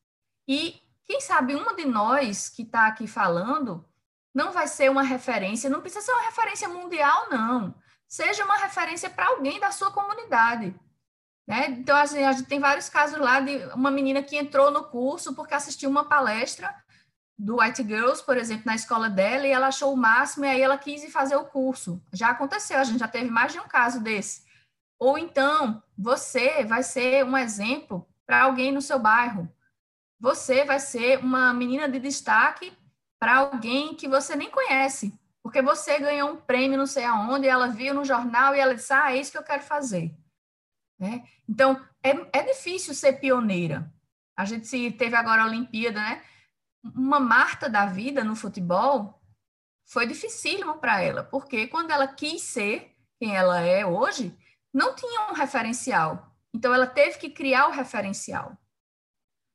E 0.47 0.79
quem 1.07 1.19
sabe 1.19 1.55
uma 1.55 1.75
de 1.75 1.85
nós 1.85 2.47
que 2.47 2.61
está 2.61 2.85
aqui 2.85 3.07
falando 3.07 3.83
não 4.35 4.51
vai 4.51 4.67
ser 4.67 4.91
uma 4.91 5.01
referência, 5.01 5.69
não 5.69 5.81
precisa 5.81 6.05
ser 6.05 6.11
uma 6.11 6.25
referência 6.25 6.69
mundial, 6.69 7.27
não. 7.31 7.73
Seja 8.07 8.45
uma 8.45 8.57
referência 8.57 9.09
para 9.09 9.29
alguém 9.29 9.59
da 9.59 9.71
sua 9.71 9.91
comunidade. 9.91 10.75
Né? 11.51 11.67
Então, 11.67 11.97
assim, 11.97 12.23
a 12.23 12.31
gente 12.31 12.45
tem 12.45 12.61
vários 12.61 12.87
casos 12.87 13.19
lá 13.19 13.41
de 13.41 13.57
uma 13.75 13.91
menina 13.91 14.23
que 14.23 14.37
entrou 14.37 14.71
no 14.71 14.85
curso 14.85 15.35
porque 15.35 15.53
assistiu 15.53 15.89
uma 15.89 16.05
palestra 16.05 16.73
do 17.37 17.59
White 17.59 17.83
Girls, 17.83 18.23
por 18.23 18.37
exemplo, 18.37 18.63
na 18.65 18.75
escola 18.75 19.09
dela, 19.09 19.45
e 19.45 19.51
ela 19.51 19.67
achou 19.67 19.91
o 19.91 19.97
máximo, 19.97 20.45
e 20.45 20.47
aí 20.47 20.61
ela 20.61 20.77
quis 20.77 21.03
fazer 21.11 21.35
o 21.35 21.43
curso. 21.43 22.01
Já 22.13 22.29
aconteceu, 22.29 22.79
a 22.79 22.85
gente 22.85 22.99
já 22.99 23.07
teve 23.07 23.29
mais 23.29 23.51
de 23.51 23.59
um 23.59 23.67
caso 23.67 23.99
desse. 23.99 24.45
Ou 24.97 25.17
então, 25.17 25.83
você 25.97 26.63
vai 26.63 26.83
ser 26.83 27.25
um 27.25 27.37
exemplo 27.37 28.07
para 28.25 28.43
alguém 28.43 28.71
no 28.71 28.81
seu 28.81 28.97
bairro. 28.97 29.51
Você 30.21 30.63
vai 30.63 30.79
ser 30.79 31.19
uma 31.19 31.53
menina 31.53 31.89
de 31.89 31.99
destaque 31.99 32.71
para 33.19 33.39
alguém 33.39 33.93
que 33.93 34.07
você 34.07 34.37
nem 34.37 34.49
conhece. 34.49 35.13
porque 35.43 35.61
você 35.61 35.99
ganhou 35.99 36.31
um 36.31 36.37
prêmio 36.37 36.77
não 36.77 36.85
sei 36.85 37.03
aonde, 37.03 37.47
ela 37.47 37.67
viu 37.67 37.93
no 37.93 38.05
jornal 38.05 38.55
e 38.55 38.59
ela 38.59 38.75
disse, 38.75 38.93
ah, 38.93 39.11
é 39.11 39.17
isso 39.17 39.31
que 39.31 39.37
eu 39.37 39.43
quero 39.43 39.63
fazer. 39.63 40.15
Né? 41.01 41.27
Então, 41.49 41.83
é, 42.03 42.11
é 42.31 42.43
difícil 42.43 42.93
ser 42.93 43.13
pioneira. 43.13 43.91
A 44.37 44.45
gente 44.45 44.67
se 44.67 44.91
teve 44.91 45.15
agora 45.15 45.41
a 45.41 45.47
Olimpíada, 45.47 45.99
né? 45.99 46.23
Uma 46.83 47.19
Marta 47.19 47.67
da 47.67 47.87
vida 47.87 48.23
no 48.23 48.35
futebol 48.35 49.19
foi 49.87 50.05
dificílimo 50.05 50.77
para 50.77 51.01
ela, 51.01 51.23
porque 51.23 51.65
quando 51.67 51.89
ela 51.89 52.07
quis 52.07 52.43
ser 52.43 52.95
quem 53.19 53.35
ela 53.35 53.59
é 53.61 53.83
hoje, 53.83 54.37
não 54.71 54.95
tinha 54.95 55.31
um 55.31 55.33
referencial. 55.33 56.35
Então, 56.53 56.71
ela 56.71 56.85
teve 56.85 57.17
que 57.17 57.31
criar 57.31 57.67
o 57.67 57.71
referencial. 57.71 58.55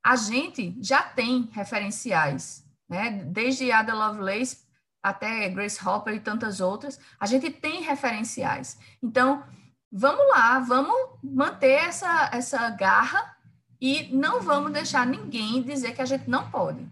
A 0.04 0.16
gente 0.16 0.76
já 0.80 1.02
tem 1.02 1.48
referenciais, 1.52 2.68
né? 2.88 3.11
Desde 3.24 3.70
Ada 3.70 3.94
Lovelace 3.94 4.66
até 5.00 5.48
Grace 5.48 5.85
Hopper 5.87 6.14
e 6.14 6.20
tantas 6.20 6.61
outras, 6.61 6.98
a 7.20 7.26
gente 7.26 7.50
tem 7.50 7.82
referenciais. 7.82 8.76
Então, 9.00 9.44
vamos 9.90 10.27
lá, 10.29 10.59
vamos 10.61 11.18
manter 11.22 11.72
essa, 11.72 12.31
essa 12.33 12.68
garra 12.70 13.37
e 13.81 14.14
não 14.14 14.40
vamos 14.40 14.72
deixar 14.72 15.07
ninguém 15.07 15.62
dizer 15.62 15.94
que 15.94 16.03
a 16.03 16.07
gente 16.07 16.29
não 16.29 16.51
pode. 16.51 16.87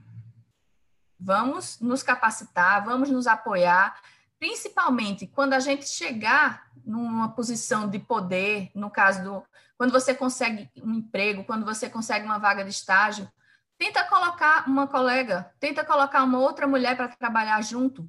Vamos 1.18 1.80
nos 1.80 2.02
capacitar, 2.02 2.84
vamos 2.84 3.10
nos 3.10 3.26
apoiar, 3.26 3.98
principalmente 4.38 5.26
quando 5.26 5.54
a 5.54 5.60
gente 5.60 5.88
chegar 5.88 6.70
numa 6.84 7.30
posição 7.30 7.88
de 7.88 7.98
poder, 7.98 8.70
no 8.74 8.90
caso 8.90 9.22
do 9.22 9.42
quando 9.76 9.90
você 9.90 10.14
consegue 10.14 10.70
um 10.82 10.94
emprego, 10.94 11.44
quando 11.44 11.64
você 11.64 11.88
consegue 11.88 12.24
uma 12.24 12.38
vaga 12.38 12.62
de 12.62 12.70
estágio, 12.70 13.28
tenta 13.76 14.04
colocar 14.04 14.68
uma 14.68 14.86
colega, 14.86 15.52
tenta 15.58 15.84
colocar 15.84 16.22
uma 16.22 16.38
outra 16.38 16.66
mulher 16.66 16.96
para 16.96 17.08
trabalhar 17.08 17.60
junto. 17.62 18.08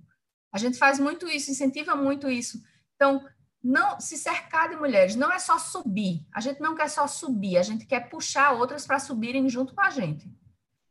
A 0.52 0.58
gente 0.58 0.78
faz 0.78 1.00
muito 1.00 1.28
isso, 1.28 1.52
incentiva 1.52 1.96
muito 1.96 2.30
isso. 2.30 2.62
Então, 2.96 3.26
não 3.66 4.00
se 4.00 4.16
cercar 4.16 4.70
de 4.70 4.76
mulheres, 4.76 5.16
não 5.16 5.32
é 5.32 5.40
só 5.40 5.58
subir. 5.58 6.24
A 6.32 6.40
gente 6.40 6.62
não 6.62 6.76
quer 6.76 6.88
só 6.88 7.08
subir, 7.08 7.58
a 7.58 7.64
gente 7.64 7.88
quer 7.88 8.10
puxar 8.10 8.52
outras 8.52 8.86
para 8.86 9.00
subirem 9.00 9.50
junto 9.50 9.74
com 9.74 9.82
a 9.82 9.90
gente. 9.90 10.32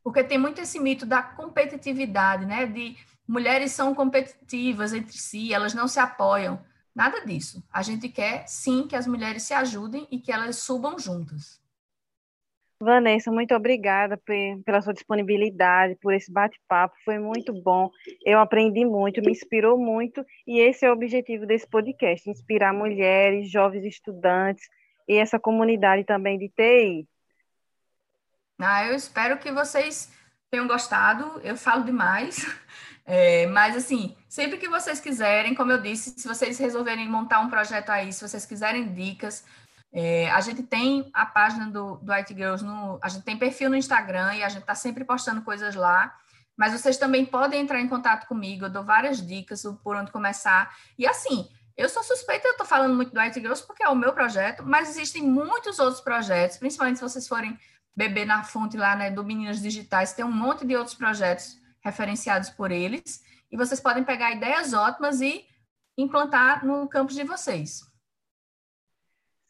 Porque 0.02 0.24
tem 0.24 0.38
muito 0.38 0.60
esse 0.60 0.80
mito 0.80 1.06
da 1.06 1.22
competitividade, 1.22 2.44
né? 2.44 2.66
De 2.66 2.96
mulheres 3.28 3.70
são 3.70 3.94
competitivas 3.94 4.92
entre 4.92 5.16
si, 5.16 5.54
elas 5.54 5.72
não 5.72 5.86
se 5.86 6.00
apoiam. 6.00 6.60
Nada 6.92 7.24
disso. 7.24 7.62
A 7.72 7.80
gente 7.80 8.08
quer 8.08 8.44
sim 8.48 8.88
que 8.88 8.96
as 8.96 9.06
mulheres 9.06 9.44
se 9.44 9.54
ajudem 9.54 10.08
e 10.10 10.18
que 10.18 10.32
elas 10.32 10.56
subam 10.56 10.98
juntas. 10.98 11.60
Vanessa, 12.80 13.30
muito 13.30 13.54
obrigada 13.54 14.20
pela 14.64 14.82
sua 14.82 14.92
disponibilidade, 14.92 15.96
por 16.02 16.12
esse 16.12 16.30
bate-papo, 16.30 16.94
foi 17.04 17.18
muito 17.18 17.52
bom. 17.52 17.90
Eu 18.24 18.40
aprendi 18.40 18.84
muito, 18.84 19.20
me 19.20 19.30
inspirou 19.30 19.78
muito, 19.78 20.24
e 20.46 20.58
esse 20.58 20.84
é 20.84 20.90
o 20.90 20.92
objetivo 20.92 21.46
desse 21.46 21.66
podcast: 21.68 22.28
inspirar 22.28 22.72
mulheres, 22.72 23.50
jovens 23.50 23.84
estudantes 23.84 24.68
e 25.08 25.16
essa 25.16 25.38
comunidade 25.38 26.04
também 26.04 26.38
de 26.38 26.48
TI. 26.48 27.08
Ah, 28.58 28.86
eu 28.86 28.94
espero 28.94 29.38
que 29.38 29.50
vocês 29.52 30.12
tenham 30.50 30.66
gostado. 30.66 31.40
Eu 31.42 31.56
falo 31.56 31.84
demais, 31.84 32.46
é, 33.04 33.46
mas 33.48 33.76
assim, 33.76 34.16
sempre 34.28 34.58
que 34.58 34.68
vocês 34.68 35.00
quiserem, 35.00 35.54
como 35.54 35.72
eu 35.72 35.80
disse, 35.80 36.10
se 36.18 36.26
vocês 36.26 36.58
resolverem 36.58 37.08
montar 37.08 37.40
um 37.40 37.50
projeto 37.50 37.90
aí, 37.90 38.12
se 38.12 38.26
vocês 38.26 38.46
quiserem 38.46 38.92
dicas, 38.92 39.44
é, 39.96 40.28
a 40.32 40.40
gente 40.40 40.60
tem 40.64 41.08
a 41.14 41.24
página 41.24 41.70
do, 41.70 41.96
do 41.98 42.12
IT 42.12 42.34
Girls, 42.34 42.64
no, 42.64 42.98
a 43.00 43.08
gente 43.08 43.22
tem 43.22 43.38
perfil 43.38 43.70
no 43.70 43.76
Instagram 43.76 44.34
e 44.34 44.42
a 44.42 44.48
gente 44.48 44.62
está 44.62 44.74
sempre 44.74 45.04
postando 45.04 45.42
coisas 45.42 45.76
lá. 45.76 46.12
Mas 46.56 46.72
vocês 46.72 46.98
também 46.98 47.24
podem 47.24 47.60
entrar 47.60 47.80
em 47.80 47.88
contato 47.88 48.26
comigo, 48.26 48.64
eu 48.64 48.70
dou 48.70 48.82
várias 48.82 49.24
dicas 49.24 49.62
por 49.84 49.94
onde 49.94 50.10
começar. 50.10 50.76
E 50.98 51.06
assim, 51.06 51.48
eu 51.76 51.88
sou 51.88 52.02
suspeita, 52.02 52.48
eu 52.48 52.52
estou 52.52 52.66
falando 52.66 52.94
muito 52.94 53.12
do 53.12 53.20
IT 53.20 53.40
Girls 53.40 53.64
porque 53.64 53.84
é 53.84 53.88
o 53.88 53.94
meu 53.94 54.12
projeto, 54.12 54.64
mas 54.64 54.90
existem 54.90 55.22
muitos 55.22 55.78
outros 55.78 56.00
projetos, 56.00 56.56
principalmente 56.56 56.96
se 56.96 57.02
vocês 57.02 57.28
forem 57.28 57.56
beber 57.96 58.26
na 58.26 58.42
fonte 58.42 58.76
lá 58.76 58.96
né, 58.96 59.12
do 59.12 59.22
Meninas 59.22 59.62
Digitais, 59.62 60.12
tem 60.12 60.24
um 60.24 60.32
monte 60.32 60.66
de 60.66 60.74
outros 60.74 60.96
projetos 60.96 61.56
referenciados 61.80 62.50
por 62.50 62.72
eles, 62.72 63.22
e 63.50 63.56
vocês 63.56 63.78
podem 63.78 64.02
pegar 64.02 64.32
ideias 64.32 64.72
ótimas 64.72 65.20
e 65.20 65.44
implantar 65.96 66.66
no 66.66 66.88
campus 66.88 67.14
de 67.14 67.22
vocês. 67.22 67.93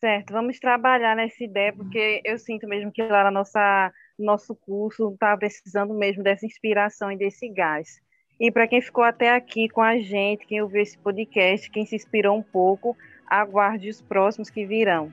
Certo, 0.04 0.34
vamos 0.34 0.60
trabalhar 0.60 1.16
nessa 1.16 1.42
ideia, 1.42 1.72
porque 1.72 2.20
eu 2.26 2.38
sinto 2.38 2.68
mesmo 2.68 2.92
que 2.92 3.02
lá 3.02 3.24
no 3.24 3.30
nossa, 3.30 3.90
nosso 4.18 4.54
curso 4.54 5.14
está 5.14 5.34
precisando 5.34 5.94
mesmo 5.94 6.22
dessa 6.22 6.44
inspiração 6.44 7.10
e 7.10 7.16
desse 7.16 7.48
gás. 7.48 8.02
E 8.38 8.52
para 8.52 8.68
quem 8.68 8.82
ficou 8.82 9.02
até 9.02 9.30
aqui 9.30 9.66
com 9.66 9.80
a 9.80 9.96
gente, 9.96 10.46
quem 10.46 10.60
ouviu 10.60 10.82
esse 10.82 10.98
podcast, 10.98 11.70
quem 11.70 11.86
se 11.86 11.96
inspirou 11.96 12.36
um 12.36 12.42
pouco, 12.42 12.94
aguarde 13.26 13.88
os 13.88 14.02
próximos 14.02 14.50
que 14.50 14.66
virão. 14.66 15.10